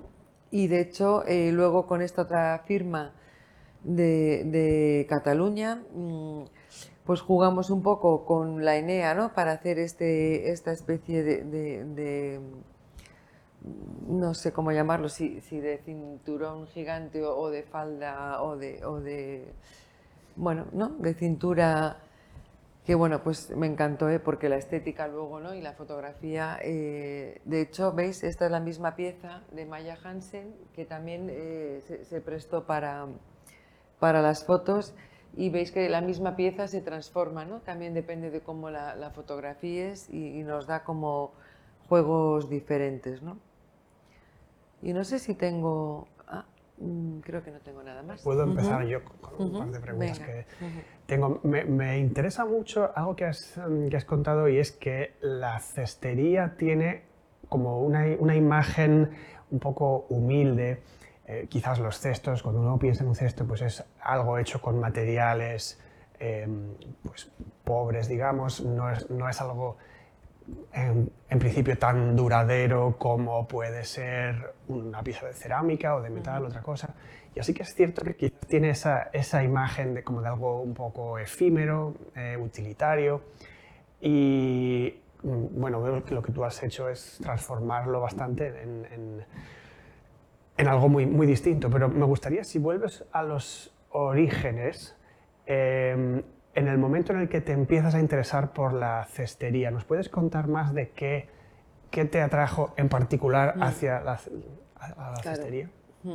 [0.51, 3.13] y de hecho eh, luego con esta otra firma
[3.85, 6.45] de, Cataluña mm,
[7.05, 9.35] pues jugamos un poco con la Enea ¿no?
[9.35, 12.41] para hacer este, esta especie de
[14.09, 19.53] no sé cómo llamarlo, si, de cinturón gigante o, de falda o de, o de,
[20.37, 20.91] bueno, ¿no?
[20.91, 21.99] De cintura,
[22.85, 24.21] que bueno, pues me encantó, ¿eh?
[24.21, 25.55] porque la estética luego, ¿no?
[25.55, 28.23] Y la fotografía, eh, de hecho, ¿veis?
[28.23, 33.07] Esta es la misma pieza de Maya Hansen, que también eh, se, prestó para,
[33.99, 34.95] para las fotos,
[35.37, 37.61] y veis que la misma pieza se transforma, ¿no?
[37.61, 41.33] También depende de cómo la, la fotografíes y, y nos da como
[41.89, 43.39] juegos diferentes, ¿no?
[44.87, 46.07] Y no sé si tengo...
[46.29, 46.45] Ah,
[46.79, 48.23] Mm, creo que no tengo nada más.
[48.23, 50.47] Puedo empezar yo con un par de preguntas que
[51.07, 51.41] tengo.
[51.43, 56.55] Me, interesa mucho algo que has, mm, que has, contado y es que la cestería
[56.59, 57.05] tiene
[57.49, 59.11] como una, una imagen
[59.51, 60.83] un poco humilde.
[61.27, 64.79] Eh, quizás los cestos, cuando uno piensa en un cesto, pues es algo hecho con
[64.79, 65.81] materiales
[66.19, 67.33] em, pues,
[67.65, 69.77] pobres, digamos, no es, no es algo
[70.73, 76.63] en, principio tan duradero como puede ser una pieza de cerámica o de metal, otra
[76.63, 76.95] cosa.
[77.35, 80.75] Y así que es cierto que tiene esa, esa imagen de, como de algo un
[80.75, 83.23] poco efímero, eh, utilitario.
[84.01, 89.25] Y mm, bueno, veo que lo que tú has hecho es transformarlo bastante en,
[90.57, 91.69] en, algo muy, muy distinto.
[91.71, 94.97] Pero me gustaría, si vuelves a los orígenes,
[95.47, 96.23] eh,
[96.57, 100.09] en el momento en el que te empiezas a interesar por la cestería, ¿nos puedes
[100.09, 101.29] contar más de qué,
[101.91, 103.63] qué te atrajo en particular mm.
[103.63, 104.17] hacia la,
[105.23, 105.71] cestería?
[106.03, 106.15] Mm.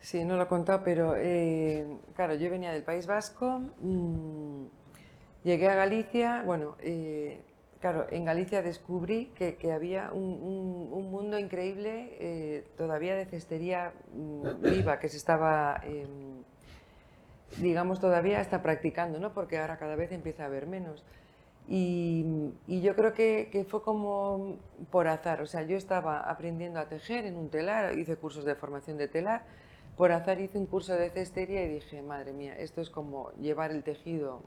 [0.00, 4.64] Sí, no lo he contado, pero eh, claro, yo venía del País Vasco, mm,
[5.44, 7.40] llegué a Galicia, bueno, eh,
[7.78, 13.92] claro, en Galicia descubrí que, había un, mundo increíble eh, todavía de cestería
[14.60, 16.42] viva que se estaba em,
[17.58, 19.32] digamos, todavía está practicando, ¿no?
[19.32, 21.04] Porque ahora cada vez empieza a haber menos.
[21.68, 22.24] Y,
[22.66, 24.56] yo creo que, fue como
[24.90, 28.54] por azar, o sea, yo estaba aprendiendo a tejer en un telar, hice cursos de
[28.54, 29.44] formación de telar,
[29.96, 33.70] por azar hice un curso de cestería y dije, madre mía, esto es como llevar
[33.70, 34.42] el tejido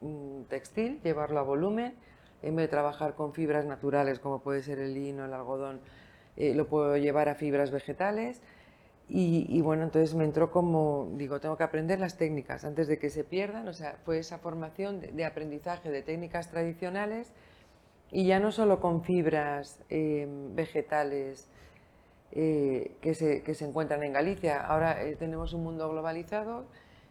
[0.00, 1.94] mm, textil, llevarlo a volumen,
[2.42, 5.80] en vez de trabajar con fibras naturales como puede ser el lino, el algodón,
[6.36, 8.40] eh, lo puedo llevar a fibras vegetales
[9.06, 13.10] y, bueno, entonces me entró como, digo, tengo que aprender las técnicas antes de que
[13.10, 17.30] se pierdan, o sea, fue esa formación de, aprendizaje de técnicas tradicionales
[18.10, 21.48] y ya no solo con fibras em, vegetales
[22.32, 26.64] eh, que, se, que, se, encuentran en Galicia, ahora eh, tenemos un mundo globalizado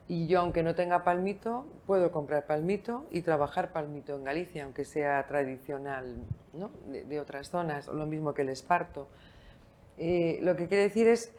[0.08, 4.84] y yo, aunque no tenga palmito, puedo comprar palmito y trabajar palmito en Galicia, aunque
[4.84, 6.18] sea tradicional
[6.54, 6.72] ¿no?
[6.88, 9.08] de, otras zonas, o lo mismo que el esparto.
[9.98, 11.34] Eh, lo que quiere decir es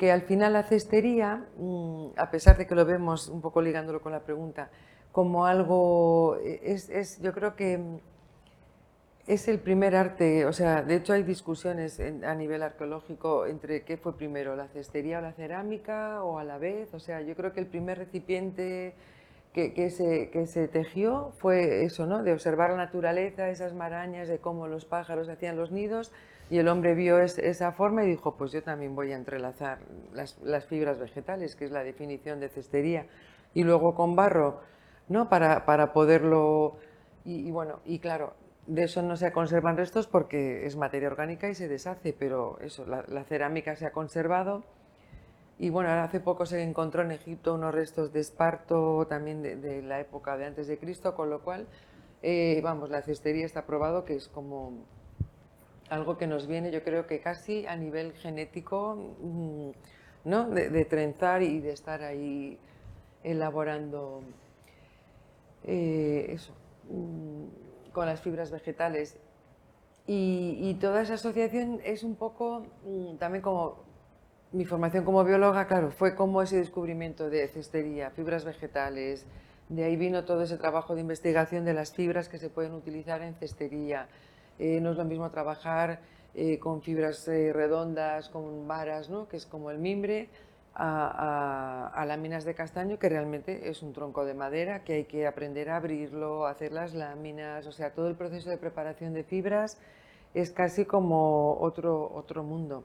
[0.00, 4.00] que al final la cestería, mm, a pesar de que lo vemos un poco ligándolo
[4.00, 4.70] con la pregunta,
[5.12, 7.98] como algo, es, yo creo que mm,
[9.26, 13.98] es el primer arte, o sea, de hecho hay discusiones a nivel arqueológico entre qué
[13.98, 17.52] fue primero, la cestería o la cerámica o a la vez, o sea, yo creo
[17.52, 18.94] que el primer recipiente
[19.52, 22.22] que, que, se, que se tejió fue eso, ¿no?
[22.22, 26.10] De observar la naturaleza, esas marañas, de cómo los pájaros hacían los nidos
[26.50, 29.78] y el hombre vio esa forma y dijo, pues yo también voy a entrelazar
[30.12, 33.06] las, fibras vegetales, que es la definición de cestería,
[33.54, 34.60] y luego con barro,
[35.08, 35.28] ¿no?
[35.28, 36.76] Para, para poderlo...
[37.24, 38.34] Y, bueno, y claro,
[38.66, 42.84] de eso no se conservan restos porque es materia orgánica y se deshace, pero eso,
[42.84, 44.64] la, cerámica se ha conservado.
[45.56, 50.00] Y bueno, hace poco se encontró en Egipto unos restos de esparto también de, la
[50.00, 51.68] época de antes de Cristo, con lo cual,
[52.22, 54.84] eh, vamos, la cestería está probado que es como
[55.90, 59.70] algo que nos viene, yo creo que casi a nivel genético, mm,
[60.24, 60.48] ¿no?
[60.48, 62.58] de, trenzar y de estar ahí
[63.22, 64.22] elaborando
[65.64, 66.52] eh, eso,
[66.88, 69.18] mm, con las fibras vegetales.
[70.06, 73.76] Y, toda esa asociación es un poco mm, también como
[74.52, 79.24] mi formación como bióloga, claro, fue como ese descubrimiento de cestería, fibras vegetales,
[79.68, 83.22] de ahí vino todo ese trabajo de investigación de las fibras que se pueden utilizar
[83.22, 84.08] en cestería,
[84.60, 86.00] eh, no es lo mismo trabajar
[86.34, 89.26] eh, con fibras eh, redondas, con varas, ¿no?
[89.26, 90.28] que es como el mimbre,
[90.74, 95.70] a, láminas de castaño, que realmente es un tronco de madera, que hay que aprender
[95.70, 99.78] a abrirlo, hacer las láminas, o sea, todo el proceso de preparación de fibras
[100.34, 102.84] es casi como otro, otro mundo.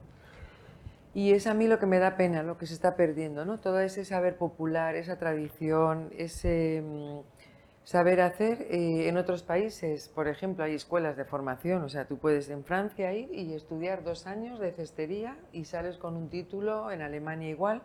[1.13, 3.59] Y es a mí lo que me da pena, lo que se está perdiendo, ¿no?
[3.59, 6.82] Todo ese saber popular, esa tradición, ese...
[6.84, 7.34] Mm,
[7.86, 10.09] saber hacer eh, en otros países.
[10.09, 14.03] Por ejemplo, hay escuelas de formación, o sea, tú puedes en Francia ir y estudiar
[14.03, 17.83] dos años de cestería y sales con un título, en Alemania igual,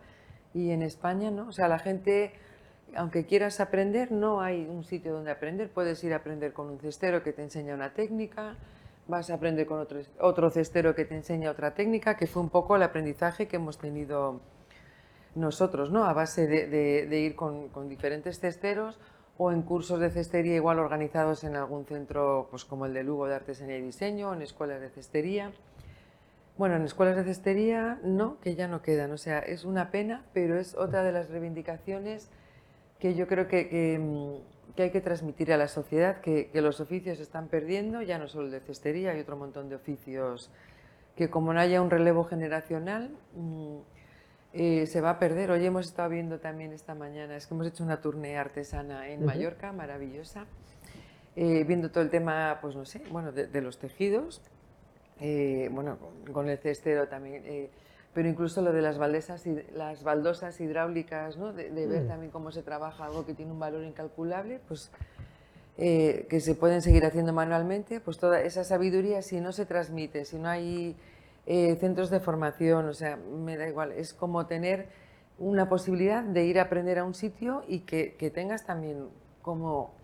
[0.53, 1.47] y en España no.
[1.47, 2.33] O sea, la gente,
[2.95, 5.69] aunque quieras aprender, no hay un sitio donde aprender.
[5.69, 8.55] Puedes ir a aprender con un cestero que te enseña una técnica,
[9.07, 12.49] vas a aprender con otro, otro cestero que te enseña otra técnica, que fue un
[12.49, 14.41] poco el aprendizaje que hemos tenido
[15.35, 16.05] nosotros, ¿no?
[16.05, 18.99] A base de, ir con, con diferentes cesteros
[19.37, 23.27] o en cursos de cestería igual organizados en algún centro pues como el de Lugo
[23.27, 25.51] de Artesanía y Diseño, en escuelas de cestería.
[26.57, 30.23] Bueno, en escuelas de cestería no, que ya no quedan, o sea, es una pena,
[30.33, 32.29] pero es otra de las reivindicaciones
[32.99, 36.79] que yo creo que, que, mm, hay que transmitir a la sociedad, que, que, los
[36.79, 40.51] oficios están perdiendo, ya no solo el de cestería, hay otro montón de oficios
[41.15, 43.77] que como no haya un relevo generacional, mm,
[44.53, 45.49] eh, se va a perder.
[45.51, 49.23] Hoy hemos estado viendo también esta mañana, es que hemos hecho una tournée artesana en
[49.23, 50.45] Mallorca, maravillosa,
[51.37, 54.41] eh, viendo todo el tema, pues no sé, bueno, de, los tejidos,
[55.21, 55.97] eh, bueno,
[56.33, 57.69] con, el cestero también,
[58.13, 61.53] pero incluso lo de las, baldesas, las baldosas hidráulicas, ¿no?
[61.53, 62.07] de, ver mm.
[62.09, 64.91] también cómo se trabaja algo que tiene un valor incalculable, pues
[65.77, 70.37] que se pueden seguir haciendo manualmente, pues toda esa sabiduría, si no se transmite, si
[70.37, 70.95] no hay
[71.45, 74.89] eh, centros de formación, o sea, me da igual, es como tener
[75.41, 79.07] una posibilidad de ir a aprender a un sitio y que, tengas también
[79.41, 79.95] como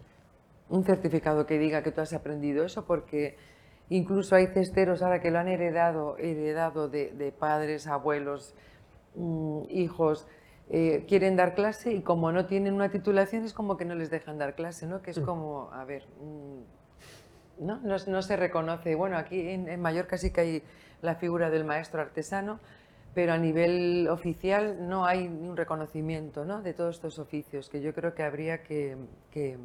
[0.69, 3.37] un certificado que diga que tú has aprendido eso, porque
[3.89, 8.55] incluso hay cesteros ahora que lo han heredado, heredado de, padres, abuelos,
[9.15, 10.27] mm, hijos,
[10.69, 14.09] eh, quieren dar clase y como no tienen una titulación es como que no les
[14.09, 15.01] dejan dar clase, ¿no?
[15.03, 15.23] Que es mm.
[15.23, 17.79] como, a ver, mm, ¿no?
[17.81, 18.95] No, se reconoce.
[18.95, 20.63] Bueno, aquí en, en Mallorca sí que hay
[21.01, 22.59] la figura del maestro artesano,
[23.13, 28.13] pero a nivel oficial no hay un reconocimiento de todos estos oficios que yo creo
[28.13, 28.95] que habría que,
[29.31, 29.57] que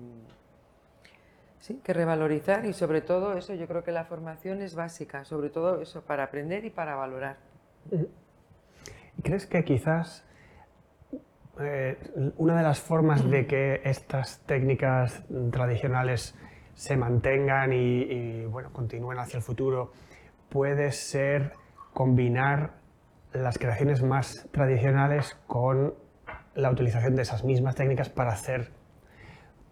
[1.87, 6.03] revalorizar y sobre todo eso, yo creo que la formación es básica, sobre todo eso,
[6.03, 7.37] para aprender y para valorar.
[9.23, 10.25] ¿Crees que quizás
[11.61, 11.99] eh,
[12.39, 16.35] una de las formas de que estas técnicas tradicionales
[16.75, 19.93] se mantengan y, y bueno, continúen hacia el futuro
[20.53, 21.53] puede ser
[21.95, 22.75] combinar
[23.33, 25.95] las creaciones más tradicionales con
[26.55, 28.71] la utilización de esas mismas técnicas para hacer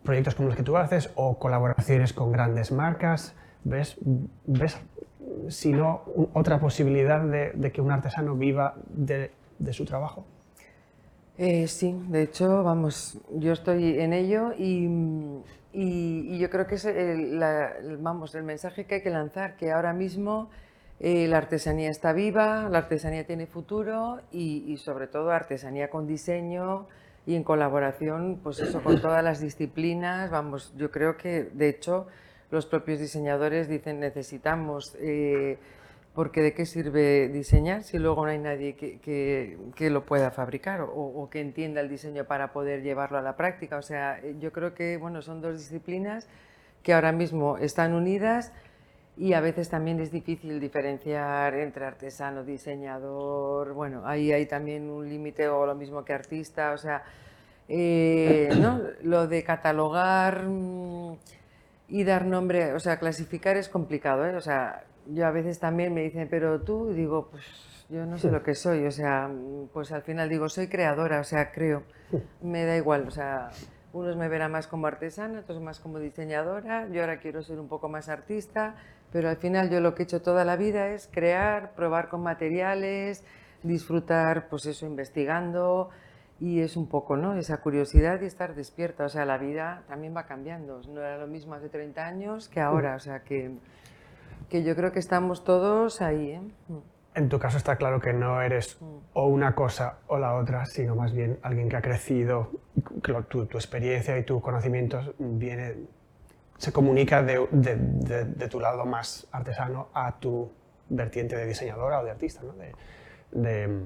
[0.03, 3.35] proyectos como los que tú haces o colaboraciones con grandes marcas.
[3.65, 3.99] ¿Ves,
[4.47, 4.79] ves
[5.49, 6.03] si no,
[6.33, 9.31] otra posibilidad de, que un artesano viva de,
[9.73, 10.25] su trabajo?
[11.37, 14.89] Eh, sí, de hecho, vamos, yo estoy en ello y,
[16.39, 16.89] yo creo que es
[18.01, 20.49] vamos, el mensaje que hay que lanzar, que ahora mismo
[21.03, 26.89] eh, la artesanía está viva, la artesanía tiene futuro y, sobre todo artesanía con diseño
[27.27, 30.31] y en colaboración, pues eso, con todas las disciplinas.
[30.31, 32.07] Vamos, yo creo que de hecho
[32.51, 35.57] los propios diseñadores dicen necesitamos, eh,
[36.15, 40.93] porque de qué sirve diseñar si luego no hay nadie que, lo pueda fabricar o,
[40.93, 43.79] o, que entienda el diseño para poder llevarlo a la práctica.
[43.79, 46.29] O sea, yo creo que bueno, son dos disciplinas
[46.83, 48.53] que ahora mismo están unidas
[49.21, 55.07] y a veces también es difícil diferenciar entre artesano, diseñador, bueno, ahí hay también un
[55.07, 57.03] límite o lo mismo que artista, o sea,
[57.69, 58.81] eh, ¿no?
[59.03, 61.19] lo de catalogar mm,
[61.89, 64.35] y dar nombre, o sea, clasificar es complicado, ¿eh?
[64.35, 67.45] o sea, yo a veces también me dicen, pero tú, digo, pues
[67.91, 69.31] yo no sé lo que soy, o sea,
[69.75, 71.83] pues al final digo, soy creadora, o sea, creo,
[72.41, 73.51] me da igual, o sea,
[73.93, 77.69] unos me verán más como artesana, otros más como diseñadora, yo ahora quiero ser un
[77.69, 78.77] poco más artista,
[79.13, 82.23] pero al final yo lo que he hecho toda la vida es crear, probar con
[82.23, 83.25] materiales,
[83.63, 85.91] disfrutar, pues eso, investigando.
[86.39, 87.35] Y es un poco, ¿no?
[87.35, 91.27] Esa curiosidad y estar despierta, o sea, la vida también va cambiando, no era lo
[91.27, 93.51] mismo hace 30 años que ahora, o sea, que,
[94.49, 96.41] que yo creo que estamos todos ahí, ¿eh?
[97.15, 97.19] Mm.
[97.19, 98.97] En tu caso está claro que no eres mm.
[99.15, 102.51] o una cosa o la otra, sino más bien alguien que ha crecido,
[103.29, 105.77] tu, tu experiencia y tus conocimientos viene
[106.61, 110.53] se comunica de, de, tu lado más artesano a tu
[110.91, 112.53] vertiente de diseñadora o de artista, ¿no?
[113.33, 113.81] de,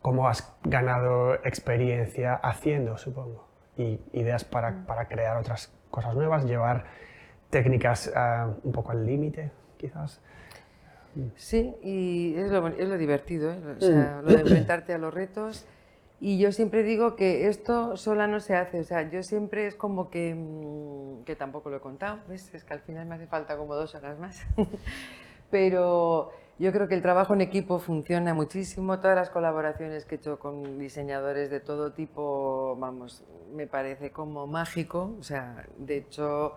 [0.00, 3.46] cómo has ganado experiencia haciendo, supongo,
[3.76, 6.84] y ideas para, para crear otras cosas nuevas, llevar
[7.50, 10.22] técnicas uh, un poco al límite, quizás.
[11.36, 13.76] Sí, y es lo, es lo divertido, ¿eh?
[13.78, 15.66] o sea, lo de enfrentarte a los retos.
[16.18, 19.74] Y yo siempre digo que esto sola no se hace, o sea, yo siempre es
[19.74, 22.54] como que, mm, que tampoco lo he contado, ¿ves?
[22.54, 24.40] es que al final me hace falta como dos horas más,
[25.50, 30.18] pero yo creo que el trabajo en equipo funciona muchísimo, todas las colaboraciones que he
[30.18, 33.22] hecho con diseñadores de todo tipo, vamos,
[33.54, 36.54] me parece como mágico, o sea, de hecho,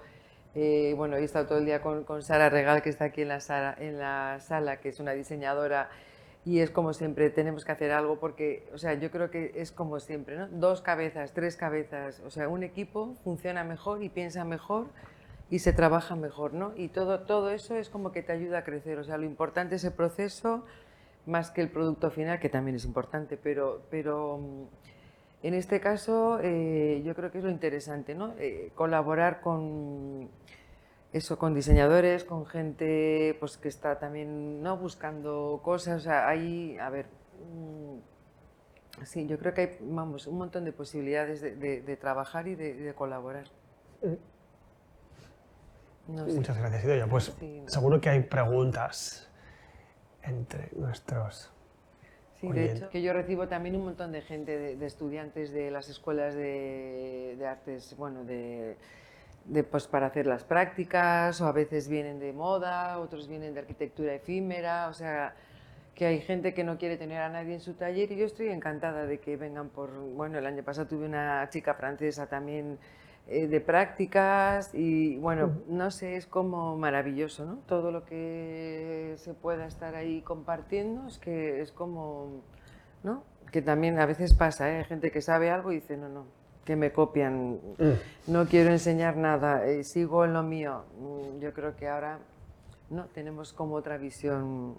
[0.55, 3.39] eh, bueno, he estado todo el día con, Sara Regal, que está aquí en la,
[3.39, 5.89] sala, en la sala, que es una diseñadora
[6.45, 9.71] y es como siempre, tenemos que hacer algo porque, o sea, yo creo que es
[9.71, 10.47] como siempre, ¿no?
[10.47, 14.87] Dos cabezas, tres cabezas, o sea, un equipo funciona mejor y piensa mejor
[15.49, 16.73] y se trabaja mejor, ¿no?
[16.75, 19.75] Y todo, todo eso es como que te ayuda a crecer, o sea, lo importante
[19.75, 20.63] es el proceso
[21.25, 24.63] más que el producto final, que también es importante, pero, pero mm,
[25.41, 28.33] en este caso eh, yo creo que es lo interesante, ¿no?
[28.37, 30.29] Eh, colaborar con
[31.13, 34.77] eso con diseñadores, con gente pues que está también ¿no?
[34.77, 37.07] buscando cosas, o sea, hay, a ver,
[37.51, 42.93] mm, sí, yo creo que hay, vamos, un montón de posibilidades de, trabajar y de,
[42.93, 43.45] colaborar.
[46.07, 47.07] Muchas gracias, Idoya.
[47.07, 47.33] Pues
[47.65, 49.29] seguro que hay preguntas
[50.21, 51.51] entre nuestros
[52.39, 55.89] Sí, de hecho, que yo recibo también un montón de gente, de, estudiantes de las
[55.89, 58.77] escuelas de, de artes, bueno, de,
[59.45, 63.59] de, pues, para hacer las prácticas, o a veces vienen de moda, otros vienen de
[63.59, 65.35] arquitectura efímera, o sea,
[65.95, 68.47] que hay gente que no quiere tener a nadie en su taller y yo estoy
[68.47, 72.79] encantada de que vengan por, bueno, el año pasado tuve una chica francesa también
[73.27, 77.59] eh, de prácticas y bueno, no sé, es como maravilloso, ¿no?
[77.67, 82.41] Todo lo que se pueda estar ahí compartiendo es que es como,
[83.03, 83.23] ¿no?
[83.51, 84.77] Que también a veces pasa, ¿eh?
[84.77, 86.25] Hay gente que sabe algo y dice, no, no,
[86.65, 88.31] que me copian, mm.
[88.31, 90.85] no quiero enseñar nada, eh, sigo en lo mío.
[90.99, 92.19] Mm, yo creo que ahora,
[92.89, 93.05] ¿no?
[93.05, 94.77] Tenemos como otra visión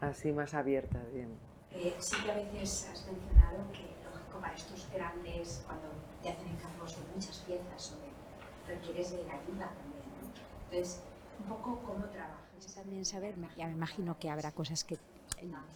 [0.00, 1.00] así más abierta.
[1.12, 1.28] Bien.
[1.72, 3.95] Eh, sí que a veces has mencionado que,
[4.40, 5.88] para estos grandes, cuando
[6.22, 10.06] te hacen encargos de muchas piezas o requieres de ayuda también.
[10.20, 10.28] ¿no?
[10.70, 11.00] Entonces,
[11.38, 12.74] un poco cómo trabajas.
[12.74, 14.98] También saber, ya me imagino que habrá cosas que,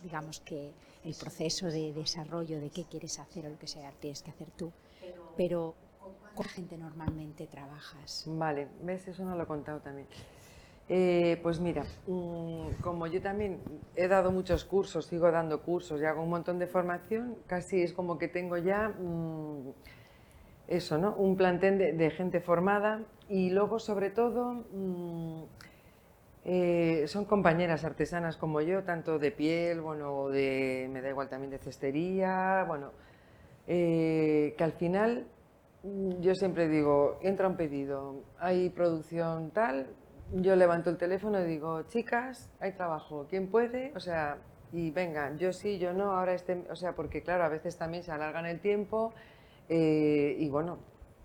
[0.02, 0.72] digamos que
[1.04, 4.50] el proceso de desarrollo de qué quieres hacer o lo que sea, tienes que hacer
[4.56, 4.72] tú,
[5.36, 5.74] pero
[6.34, 8.24] ¿con gente normalmente trabajas?
[8.26, 10.06] Vale, ves, eso no lo he contado también.
[10.92, 13.60] Eh, pues mira, mm, como yo también
[13.94, 17.92] he dado muchos cursos, sigo dando cursos y hago un montón de formación, casi es
[17.92, 19.70] como que tengo ya mm,
[20.66, 21.14] eso, ¿no?
[21.14, 25.42] Un plantel de, gente formada y luego sobre todo mm,
[26.46, 31.52] eh, son compañeras artesanas como yo, tanto de piel, bueno, de, me da igual también
[31.52, 32.90] de cestería, bueno,
[33.68, 35.28] eh, que al final
[36.20, 39.86] yo siempre digo, entra un pedido, hay producción tal,
[40.32, 43.92] yo levanto el teléfono y digo, chicas, hay trabajo, ¿quién puede?
[43.96, 44.38] O sea,
[44.72, 48.04] y venga, yo sí, yo no, ahora este, o sea, porque claro, a veces también
[48.04, 49.12] se alargan el tiempo
[49.68, 50.78] eh, y bueno,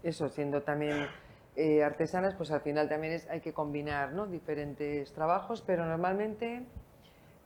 [0.04, 1.08] eso, siendo también
[1.56, 4.26] eh, artesanas, pues al final también es, hay que combinar ¿no?
[4.28, 6.66] diferentes trabajos, pero normalmente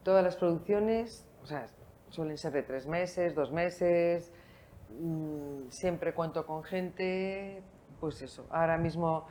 [0.04, 1.68] todas las producciones, o sea,
[2.10, 4.32] suelen ser de tres meses, dos meses,
[5.00, 7.62] mm, siempre cuento con gente,
[8.00, 9.28] pues eso, ahora mismo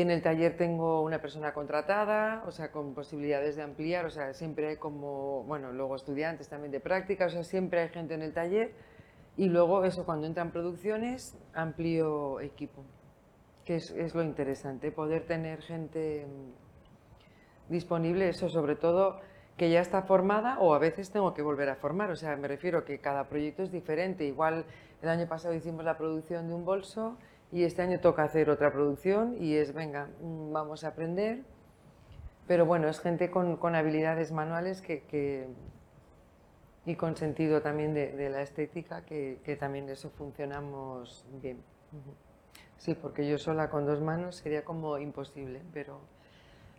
[0.00, 4.34] en el taller tengo una persona contratada, o sea, con posibilidades de ampliar, o sea,
[4.34, 8.22] siempre hay como, bueno, luego estudiantes también de práctica, o sea, siempre hay gente en
[8.22, 8.72] el taller.
[9.36, 12.82] Y luego eso, cuando entran producciones, amplio equipo,
[13.64, 16.26] que es, lo interesante, poder tener gente
[17.68, 19.20] disponible, eso sobre todo
[19.56, 22.48] que ya está formada o a veces tengo que volver a formar, o sea, me
[22.48, 24.24] refiero que cada proyecto es diferente.
[24.24, 24.64] Igual
[25.02, 27.16] el año pasado hicimos la producción de un bolso
[27.54, 31.44] y este año toca hacer otra producción y es, venga, mm, vamos a aprender.
[32.48, 35.46] Pero bueno, es gente con, con habilidades manuales que,
[36.84, 41.62] y con sentido también de, la estética, que, que, también eso funcionamos bien.
[42.76, 46.00] Sí, porque yo sola con dos manos sería como imposible, pero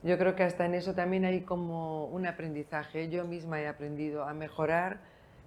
[0.03, 3.09] yo creo que hasta en eso también hay como un aprendizaje.
[3.09, 4.99] Yo misma he aprendido a mejorar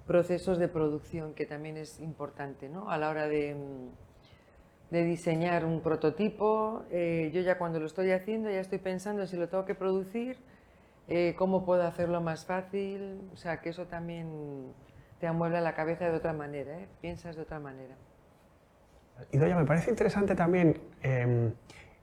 [0.06, 2.90] procesos de producción, que también es importante, ¿no?
[2.90, 4.07] A la hora de mm,
[4.90, 6.84] de diseñar un prototipo.
[6.90, 10.38] Eh, yo ya cuando lo estoy haciendo ya estoy pensando si lo tengo que producir,
[11.08, 13.20] eh, cómo puedo hacerlo más fácil.
[13.32, 14.72] O sea, que eso también
[15.20, 16.88] te amuebla la cabeza de otra manera, ¿eh?
[17.00, 17.96] piensas de otra manera.
[19.32, 21.52] Y Doya, me parece interesante también em,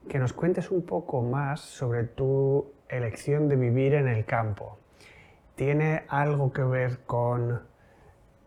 [0.10, 4.78] que nos cuentes un poco más sobre tu elección de vivir en el campo.
[5.56, 7.62] ¿Tiene algo que ver con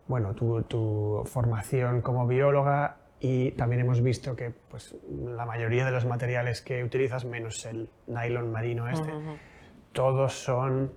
[0.07, 5.91] bueno, tu, tu formación como bióloga y también hemos visto que pues, la mayoría de
[5.91, 9.11] los materiales que utilizas, menos el nylon marino este,
[9.91, 10.93] todos son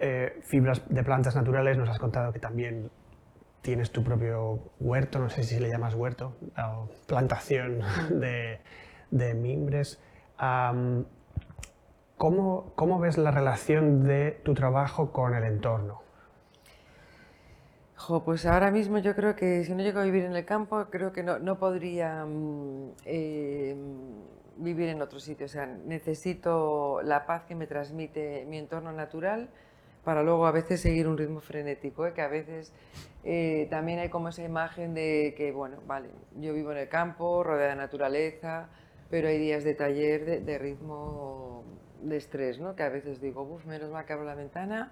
[0.00, 1.76] eh, fibras de plantas naturales.
[1.76, 2.90] Nos has contado que también
[3.62, 8.58] tienes tu propio huerto, no sé si le llamas huerto, o plantación de,
[9.10, 10.00] de mimbres.
[12.16, 16.02] ¿cómo, ¿Cómo ves la relación de tu trabajo con el entorno?
[18.24, 21.12] Pues ahora mismo yo creo que si no llego a vivir en el campo, creo
[21.12, 23.76] que no, podría mm, eh,
[24.56, 25.46] vivir en otro sitio.
[25.46, 29.48] O sea, necesito la paz que me transmite mi entorno natural
[30.04, 32.14] para luego a veces seguir un ritmo frenético, ¿eh?
[32.14, 32.72] que a veces
[33.22, 37.44] eh, también hay como esa imagen de que, bueno, vale, yo vivo en el campo,
[37.44, 38.70] rodeada de naturaleza,
[39.10, 41.64] pero hay días de taller de, ritmo
[42.00, 42.74] de estrés, ¿no?
[42.74, 44.90] que a veces digo, uff, menos mal que abro la ventana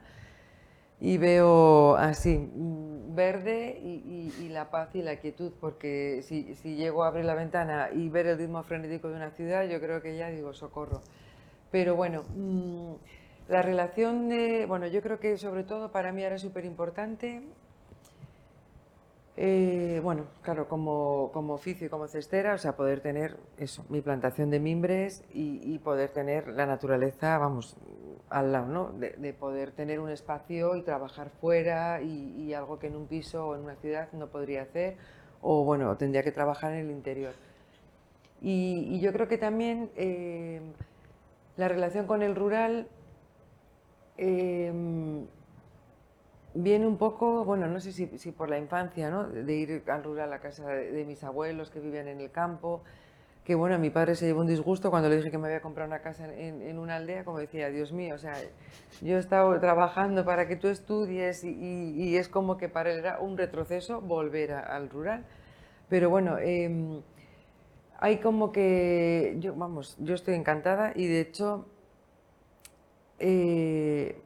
[1.00, 7.04] y veo así, mm, verde y, la paz y la quietud, porque si, si, llego
[7.04, 10.16] a abrir la ventana y ver el ritmo frenético de una ciudad, yo creo que
[10.16, 11.02] ya digo socorro.
[11.70, 12.94] Pero bueno, mm,
[13.48, 17.42] la relación de, bueno, yo creo que sobre todo para mí era súper importante
[19.40, 24.00] Eh, bueno, claro, como, como, oficio y como cestera, o sea, poder tener eso, mi
[24.00, 27.76] plantación de mimbres y, poder tener la naturaleza, vamos,
[28.30, 28.92] al lado, ¿no?
[28.92, 33.54] De, poder tener un espacio y trabajar fuera y, algo que en un piso o
[33.54, 34.96] en una ciudad no podría hacer,
[35.42, 37.34] o bueno, tendría que trabajar en el interior.
[38.40, 40.60] Y, yo creo que también eh,
[41.56, 42.88] la relación con el rural
[44.16, 44.72] eh,
[46.54, 49.28] viene un poco, bueno, no sé si, por la infancia, ¿no?
[49.28, 52.82] De ir al rural a casa de, mis abuelos que vivían en el campo,
[53.48, 55.88] que bueno, mi padre se llevó un disgusto cuando le dije que me había comprado
[55.88, 58.34] una casa en, una aldea, como decía, Dios mío, o sea,
[59.00, 63.20] yo he estado trabajando para que tú estudies y, es como que para él era
[63.20, 65.24] un retroceso volver al rural.
[65.88, 67.00] Pero bueno, em,
[67.98, 71.64] hay como que, yo, vamos, yo estoy encantada y de hecho...
[73.18, 74.20] Eh,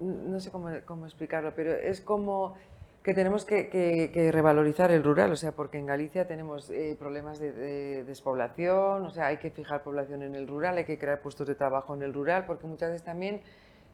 [0.00, 2.56] no sé cómo, explicarlo, pero es como
[3.04, 8.02] que tenemos que, revalorizar el rural, o sea, porque en Galicia tenemos eh, problemas de,
[8.02, 11.54] despoblación, o sea, hay que fijar población en el rural, hay que crear puestos de
[11.54, 13.42] trabajo en el rural, porque muchas veces también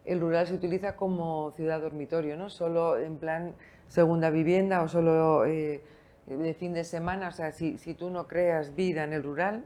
[0.05, 2.51] el rural se utiliza como ciudad dormitorio, ¿no?
[2.51, 3.55] Solo en plan
[3.89, 5.83] segunda vivienda o solo eh,
[6.27, 9.65] de fin de semana, o sea, si, tú no creas vida en el rural,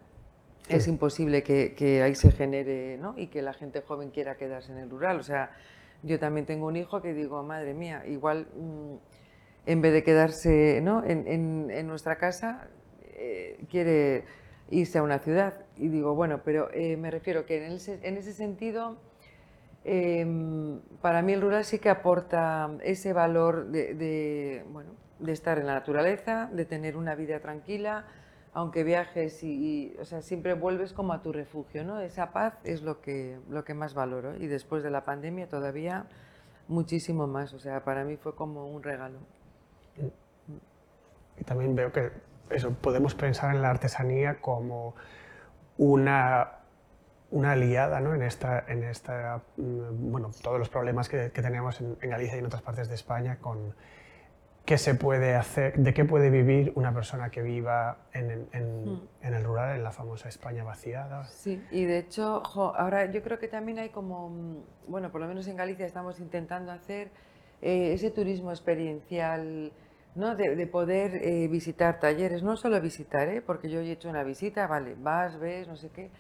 [0.71, 3.13] es imposible que, que ahí se genere, ¿no?
[3.19, 5.51] Y que la gente joven quiera quedarse en el rural, o sea,
[6.03, 8.95] yo también tengo un hijo que digo, madre mía, igual mm,
[9.67, 12.69] en vez de quedarse en, nuestra casa,
[13.03, 14.25] eh, quiere
[14.71, 15.55] irse a una ciudad.
[15.77, 18.99] Y digo, bueno, pero eh, me refiero que en ese, sentido,
[19.85, 25.67] em, para mí el rural sí que aporta ese valor de, bueno, de estar en
[25.67, 28.07] la naturaleza, de tener una vida tranquila,
[28.53, 32.01] aunque viajes y, o sea, siempre vuelves como a tu refugio, ¿no?
[32.01, 36.07] Esa paz es lo que, lo que más valoro y después de la pandemia todavía
[36.69, 39.19] muchísimo más, o sea, para mí fue como un regalo.
[41.39, 42.11] Y también veo que
[42.51, 44.95] eso, podemos pensar en la artesanía como
[45.79, 46.59] una,
[47.31, 48.15] una aliada ¿no?
[48.15, 52.37] en, esta, en esta, mm, bueno, todos los problemas que, que tenemos en, en Galicia
[52.37, 53.75] y en otras partes de España con
[54.65, 59.09] qué se puede hacer, de qué puede vivir una persona que viva en, hmm.
[59.23, 61.25] en, el rural, en la famosa España vaciada.
[61.27, 64.57] Sí, y de hecho, ahora yo creo que también hay como, mm,
[64.89, 67.11] bueno, por lo menos en Galicia estamos intentando hacer
[67.61, 69.73] eh, ese turismo experiencial,
[70.15, 70.37] ¿no?
[70.37, 73.43] de, poder eh, visitar talleres, no solo visitar, ¿eh?
[73.43, 76.11] porque yo he hecho una visita, vale, vas, ves, no sé qué,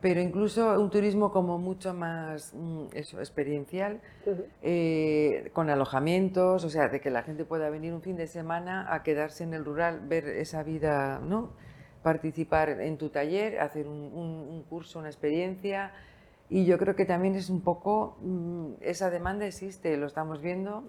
[0.00, 4.00] pero incluso un turismo como mucho más mm, eso, experiencial,
[4.62, 8.92] eh, con alojamientos, o sea, de que la gente pueda venir un fin de semana
[8.92, 11.52] a quedarse en el rural, ver esa vida, ¿no?
[12.02, 15.92] participar en tu taller, hacer un, curso, una experiencia.
[16.48, 20.84] Y yo creo que también es un poco, mm, esa demanda existe, lo estamos viendo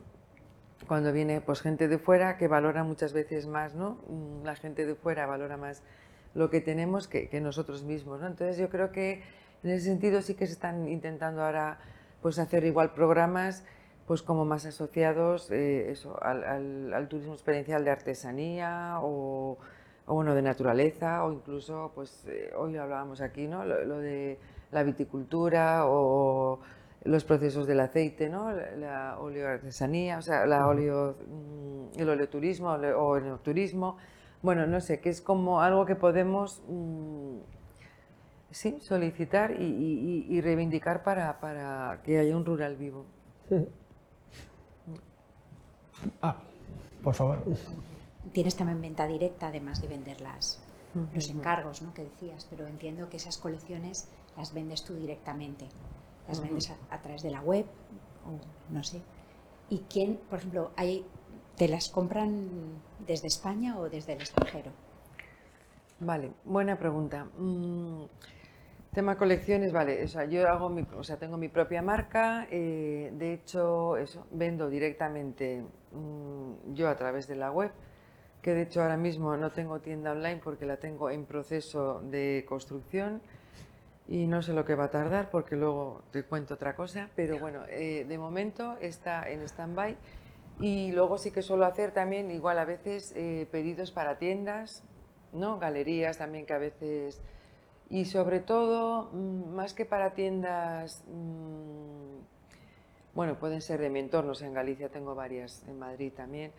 [0.87, 3.99] cuando viene pues, gente de fuera que valora muchas veces más, ¿no?
[4.07, 5.83] Mm, la gente de fuera valora más
[6.33, 8.21] lo que tenemos que, nosotros mismos.
[8.21, 8.27] ¿no?
[8.27, 9.23] Entonces yo creo que
[9.63, 11.79] en ese sentido sí que se están intentando ahora
[12.21, 13.63] pues hacer igual programas
[14.07, 19.57] pues como más asociados eh, al, turismo experiencial de artesanía o,
[20.05, 23.63] bueno, de naturaleza o incluso, pues eh, hoy hablábamos aquí, ¿no?
[23.63, 24.37] Lo, de
[24.71, 26.59] la viticultura o
[27.03, 28.51] los procesos del aceite, ¿no?
[28.51, 33.97] la, oleoartesanía, o sea, la oleo, mm, el oleoturismo o el turismo
[34.41, 37.37] bueno, no sé, que es como algo que podemos mm,
[38.49, 43.05] sí, solicitar y, reivindicar para, que haya un rural vivo.
[46.21, 46.37] Ah,
[47.03, 47.43] por favor.
[48.31, 51.93] Tienes también venta directa, además de vender los encargos ¿no?
[51.93, 55.67] que decías, pero entiendo que esas colecciones las vendes tú directamente,
[56.31, 57.65] las vendes a, a, través de la web,
[58.25, 59.01] o no sé.
[59.69, 61.05] ¿Y quién, por ejemplo, hay
[61.61, 62.49] ¿Te las compran
[63.05, 64.71] desde España o desde el extranjero?
[65.99, 67.27] Vale, buena pregunta.
[67.37, 68.05] Mm,
[68.93, 73.11] tema colecciones, vale, o sea, yo hago mi, o sea, tengo mi propia marca, eh,
[73.13, 77.71] de hecho, eso, vendo directamente mm, yo a través de la web,
[78.41, 82.43] que de hecho ahora mismo no tengo tienda online porque la tengo en proceso de
[82.49, 83.21] construcción
[84.11, 87.39] y no sé lo que va a tardar porque luego te cuento otra cosa, pero
[87.39, 89.95] bueno, eh, de momento está en stand-by
[90.59, 94.83] y luego sí que suelo hacer también, igual a veces, eh, pedidos para tiendas,
[95.31, 95.59] ¿no?
[95.59, 97.21] galerías también que a veces...
[97.89, 102.19] Y sobre todo, mm, más que para tiendas, mm,
[103.15, 106.51] bueno, pueden ser de mi entorno, en Galicia tengo varias, en Madrid también,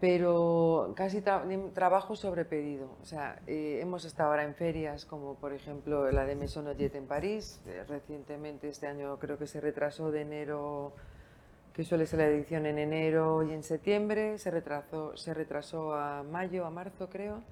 [0.00, 2.96] pero casi trabajo sobre pedido.
[3.02, 7.06] O sea, eh, hemos estado ahora en ferias como por ejemplo la de Maison en
[7.06, 10.94] París, eh, recientemente este año creo que se retrasó de enero
[11.74, 16.22] que suele ser la edición en enero y en septiembre, se retrasó, se retrasó a
[16.22, 17.42] mayo, a marzo creo.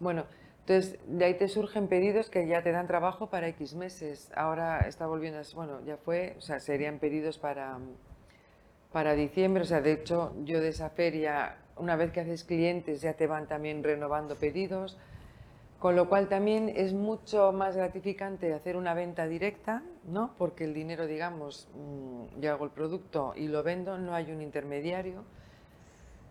[0.00, 0.24] Bueno,
[0.60, 4.30] entonces de ahí te surgen pedidos que ya te dan trabajo para X meses.
[4.34, 7.78] Ahora está volviendo, a, bueno, ya fue, o sea, serían pedidos para,
[8.92, 13.00] para diciembre, o sea, de hecho yo de esa feria, una vez que haces clientes
[13.00, 14.96] ya te van también renovando pedidos.
[15.84, 20.34] Con lo cual también es mucho más gratificante hacer una venta directa, ¿no?
[20.38, 24.40] porque el dinero, digamos, mm, yo hago el producto y lo vendo, no hay un
[24.40, 25.24] intermediario,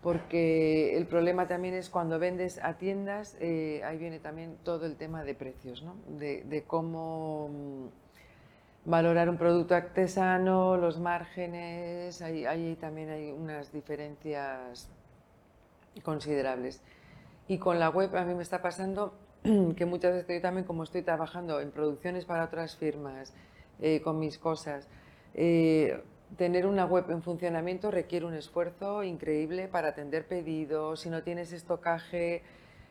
[0.02, 4.96] porque el problema también es cuando vendes a tiendas, eh, ahí viene también todo el
[4.96, 5.94] tema de precios, ¿no?
[6.08, 14.90] de, cómo mm, valorar un producto artesano, los márgenes, ahí, ahí también hay unas diferencias
[16.02, 16.82] considerables.
[17.48, 19.14] Y con la web a mí me está pasando
[19.76, 23.34] que muchas veces yo también, como estoy trabajando en producciones para otras firmas,
[23.80, 24.88] eh, con mis cosas,
[25.34, 26.00] eh,
[26.36, 31.00] tener una web en funcionamiento requiere un esfuerzo increíble para atender pedidos.
[31.00, 32.42] Si no tienes estocaje,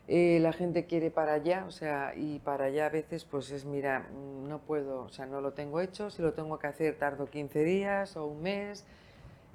[0.07, 3.65] eh, la gente quiere para allá, o sea, y para allá a veces pues es,
[3.65, 4.07] mira,
[4.47, 7.63] no puedo, o sea, no lo tengo hecho, si lo tengo que hacer tardo 15
[7.63, 8.85] días o un mes.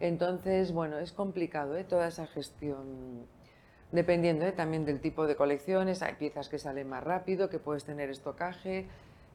[0.01, 3.27] Entonces, bueno, es complicado toda esa gestión
[3.93, 4.52] dependiendo ¿eh?
[4.52, 8.86] también del tipo de colecciones, hay piezas que salen más rápido, que puedes tener estocaje,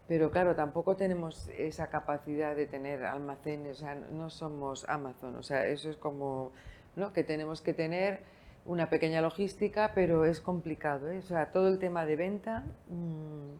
[0.08, 5.44] pero claro, tampoco tenemos esa capacidad de tener almacenes, o sea, no somos Amazon, o
[5.44, 6.52] sea, eso es como
[6.96, 7.14] ¿no?
[7.14, 8.22] que tenemos que tener
[8.66, 11.18] una pequeña logística, pero es complicado, ¿eh?
[11.18, 13.56] o sea, todo el tema de venta, mmm,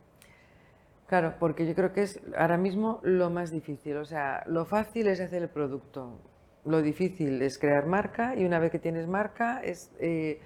[1.08, 5.08] claro, porque yo creo que es ahora mismo lo más difícil, o sea, lo fácil
[5.08, 6.20] es hacer el producto,
[6.66, 9.92] lo difícil es crear marca y una vez que tienes marca es...
[10.00, 10.40] Eh,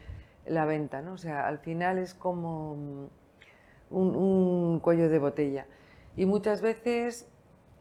[0.50, 1.14] la venta, ¿no?
[1.14, 3.10] O sea, al final es como
[3.90, 5.66] un, cuello de botella.
[6.16, 7.28] Y muchas veces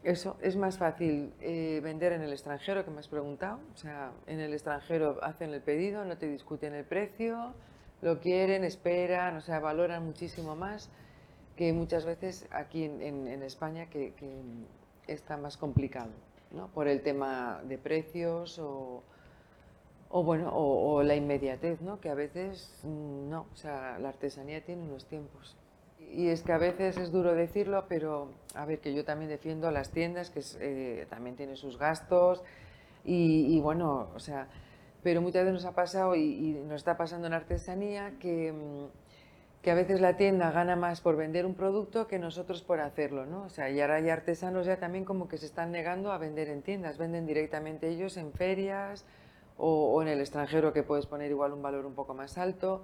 [0.03, 3.59] eso es más fácil eh, vender en el extranjero, que me has preguntado.
[3.73, 7.53] O sea, en el extranjero hacen el pedido, no te discuten el precio,
[8.01, 10.89] lo quieren, esperan, o sea, valoran muchísimo más
[11.55, 14.31] que muchas veces aquí en, España que, que,
[15.07, 16.11] está más complicado,
[16.51, 16.67] ¿no?
[16.67, 19.01] Por el tema de precios o
[20.09, 21.99] o bueno, o, la inmediatez, ¿no?
[21.99, 25.55] Que a veces mm, no, o sea, la artesanía tiene unos tiempos.
[25.99, 29.67] Y es que a veces es duro decirlo, pero a ver, que yo también defiendo
[29.67, 32.43] a las tiendas, que eh, también tienen sus gastos,
[33.09, 34.47] y, bueno, o sea,
[35.01, 39.71] pero muchas veces nos ha pasado y, nos está pasando en artesanía que, mm, que,
[39.71, 43.43] a veces la tienda gana más por vender un producto que nosotros por hacerlo, ¿no?
[43.43, 46.49] O sea, y ahora hay artesanos ya también como que se están negando a vender
[46.49, 49.05] en tiendas, venden directamente ellos en ferias,
[49.57, 52.83] o, en el extranjero que puedes poner igual un valor un poco más alto,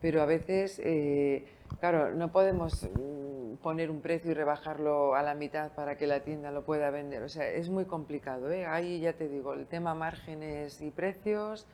[0.00, 1.46] pero a veces, eh,
[1.78, 6.20] claro, no podemos mm, poner un precio y rebajarlo a la mitad para que la
[6.20, 7.22] tienda lo pueda vender.
[7.22, 8.50] O sea, es muy complicado.
[8.50, 8.66] ¿eh?
[8.66, 11.66] Ahí ya te digo, el tema márgenes y precios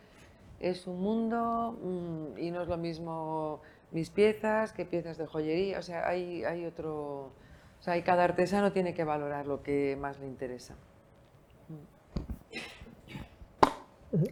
[0.61, 3.61] es un mundo mm, y no es lo mismo
[3.93, 5.79] mis piezas que piezas de joyería.
[5.79, 7.31] O sea, hay, hay otro...
[7.79, 10.75] O sea, cada artesano tiene que valorar lo que más le interesa.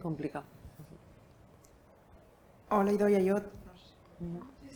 [0.01, 0.45] Complicado.
[2.69, 3.39] Hola, Idoia, yo...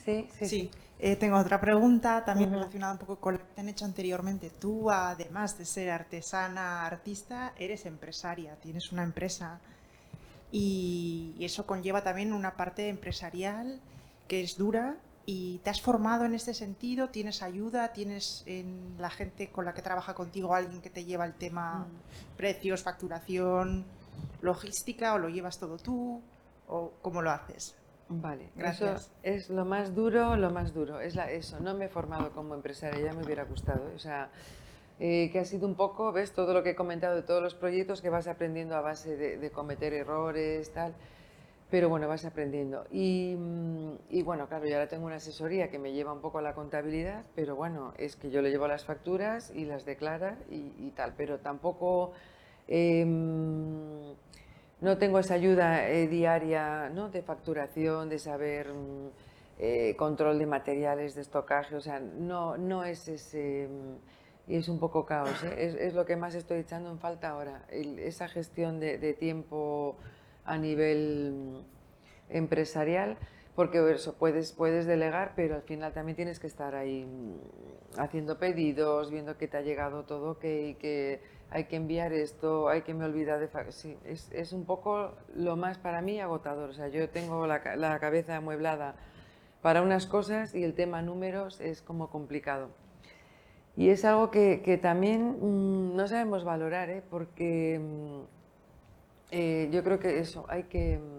[0.06, 0.45] Sí, sí.
[0.48, 0.72] sí.
[1.02, 4.49] Eh, tengo otra pregunta también relacionada un poco con lo que te han hecho anteriormente.
[4.49, 9.61] Tú, además de ser artesana, artista, eres empresaria, tienes una empresa
[10.52, 13.80] y, eso conlleva también una parte empresarial
[14.27, 19.10] que es dura y te has formado en este sentido, tienes ayuda, tienes en la
[19.10, 21.88] gente con la que trabaja contigo alguien que te lleva el tema
[22.36, 23.86] precios, facturación,
[24.41, 26.21] logística o lo llevas todo tú
[26.67, 27.75] o cómo lo haces?
[28.09, 29.11] Vale, gracias.
[29.21, 30.99] es lo más duro, lo más duro.
[30.99, 33.83] Es la, eso, no me he formado como empresaria, ya me hubiera gustado.
[33.95, 34.29] O sea,
[34.99, 37.53] eh, que ha sido un poco, ves, todo lo que he comentado de todos los
[37.53, 40.95] proyectos que vas aprendiendo a base de, cometer errores, tal.
[41.69, 42.85] Pero bueno, vas aprendiendo.
[42.91, 46.39] Y, mm, y, bueno, claro, yo ahora tengo una asesoría que me lleva un poco
[46.39, 50.39] a la contabilidad, pero bueno, es que yo le llevo las facturas y las declara
[50.49, 51.13] y, y tal.
[51.15, 52.13] Pero tampoco
[52.71, 54.13] Em,
[54.79, 57.09] no tengo esa ayuda eh, diaria ¿no?
[57.09, 59.07] de facturación, de saber mm,
[59.57, 63.67] eh, control de materiales, de estocaje, o sea, no, no es ese...
[64.47, 65.77] y es un poco caos, ¿eh?
[65.79, 69.95] es, lo que más estoy echando en falta ahora, esa gestión de, tiempo
[70.45, 73.17] a nivel mm, empresarial,
[73.60, 78.40] porque eso, puedes, puedes delegar, pero al final también tienes que estar ahí mm, haciendo
[78.40, 81.19] pedidos, viendo que te ha llegado todo, que, que
[81.49, 83.49] hay que enviar esto, hay que me olvidar de...
[83.73, 86.69] Sí, es, es, un poco lo más para mí agotador.
[86.69, 88.95] O sea, yo tengo la, la, cabeza amueblada
[89.61, 92.69] para unas cosas y el tema números es como complicado.
[93.76, 97.03] Y es algo que, que también mm, no sabemos valorar, ¿eh?
[97.10, 98.40] porque mm,
[99.31, 101.18] Eh, yo creo que eso, hay que mm,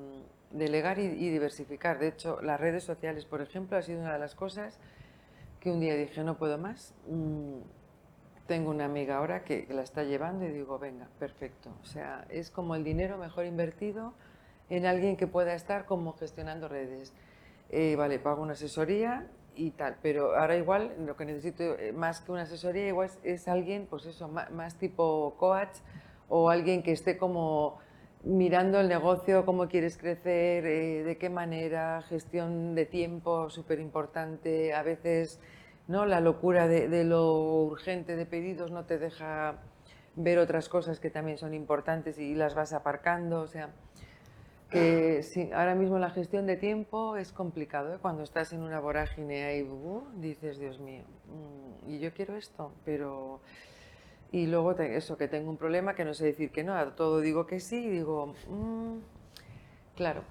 [0.50, 1.98] delegar y, diversificar.
[1.98, 4.78] De hecho, las redes sociales, por ejemplo, ha sido una de las cosas
[5.60, 6.94] que un día dije, no puedo más.
[7.08, 7.60] Mm,
[8.46, 11.70] tengo una amiga ahora que la está llevando y digo, venga, perfecto.
[11.82, 14.12] O sea, es como el dinero mejor invertido
[14.68, 17.12] en alguien que pueda estar como gestionando redes.
[17.68, 22.20] Eh, vale, pago una asesoría y tal, pero ahora igual lo que necesito eh, más
[22.20, 25.76] que una asesoría es, alguien, pues eso, más, tipo coach
[26.28, 27.78] o alguien que esté como
[28.24, 34.74] mirando el negocio, cómo quieres crecer, eh, de qué manera, gestión de tiempo, súper importante,
[34.74, 35.40] a veces
[35.90, 36.06] ¿no?
[36.06, 37.34] La locura de, lo
[37.64, 39.56] urgente de pedidos no te deja
[40.14, 43.40] ver otras cosas que también son importantes y las vas aparcando.
[43.40, 43.70] O sea,
[44.70, 47.92] que sí, ahora mismo la gestión de tiempo es complicado.
[47.92, 47.98] ¿eh?
[48.00, 52.72] Cuando estás en una vorágine ahí, uh, dices, Dios mío, mmm, y yo quiero esto,
[52.84, 53.40] pero...
[54.32, 57.20] Y luego eso, que tengo un problema que no sé decir que no, a todo
[57.20, 58.98] digo que sí y digo, mmm,
[59.96, 60.22] claro,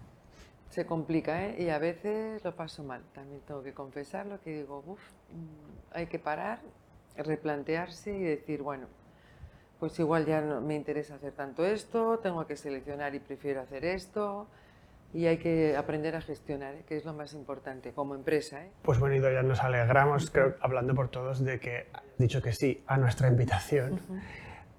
[0.69, 1.63] se complica ¿eh?
[1.63, 3.03] y a veces lo paso mal.
[3.13, 5.01] También tengo que confesarlo, que digo, uff,
[5.91, 6.59] hay que parar,
[7.17, 8.87] replantearse y decir, bueno,
[9.79, 13.85] pues igual ya no me interesa hacer tanto esto, tengo que seleccionar y prefiero hacer
[13.85, 14.47] esto.
[15.13, 16.83] Y hay que aprender a gestionar, ¿eh?
[16.87, 18.63] que es lo más importante como empresa.
[18.63, 18.71] ¿eh?
[18.83, 22.83] Pues bueno, ya nos alegramos, creo, hablando por todos, de que has dicho que sí
[22.85, 23.93] a nuestra invitación.
[23.93, 24.13] Uh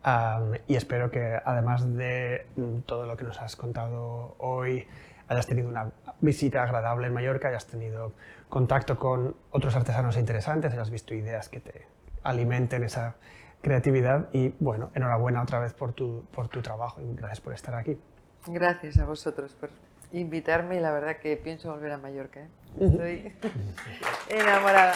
[0.04, 0.52] -huh.
[0.52, 2.46] um, y espero que además de
[2.86, 4.86] todo lo que nos has contado hoy,
[5.26, 5.90] hayas tenido una
[6.20, 8.12] visita agradable en Mallorca, hayas tenido
[8.48, 11.86] contacto con otros artesanos interesantes, hayas visto ideas que te
[12.22, 13.16] alimenten esa
[13.62, 17.74] creatividad y bueno, enhorabuena otra vez por tu, por tu trabajo y gracias por estar
[17.74, 17.98] aquí.
[18.46, 19.70] Gracias a vosotros por
[20.12, 22.40] invitarme y la verdad que pienso volver a Mallorca.
[22.40, 22.48] ¿eh?
[22.80, 23.32] Estoy
[24.28, 24.94] enamorada.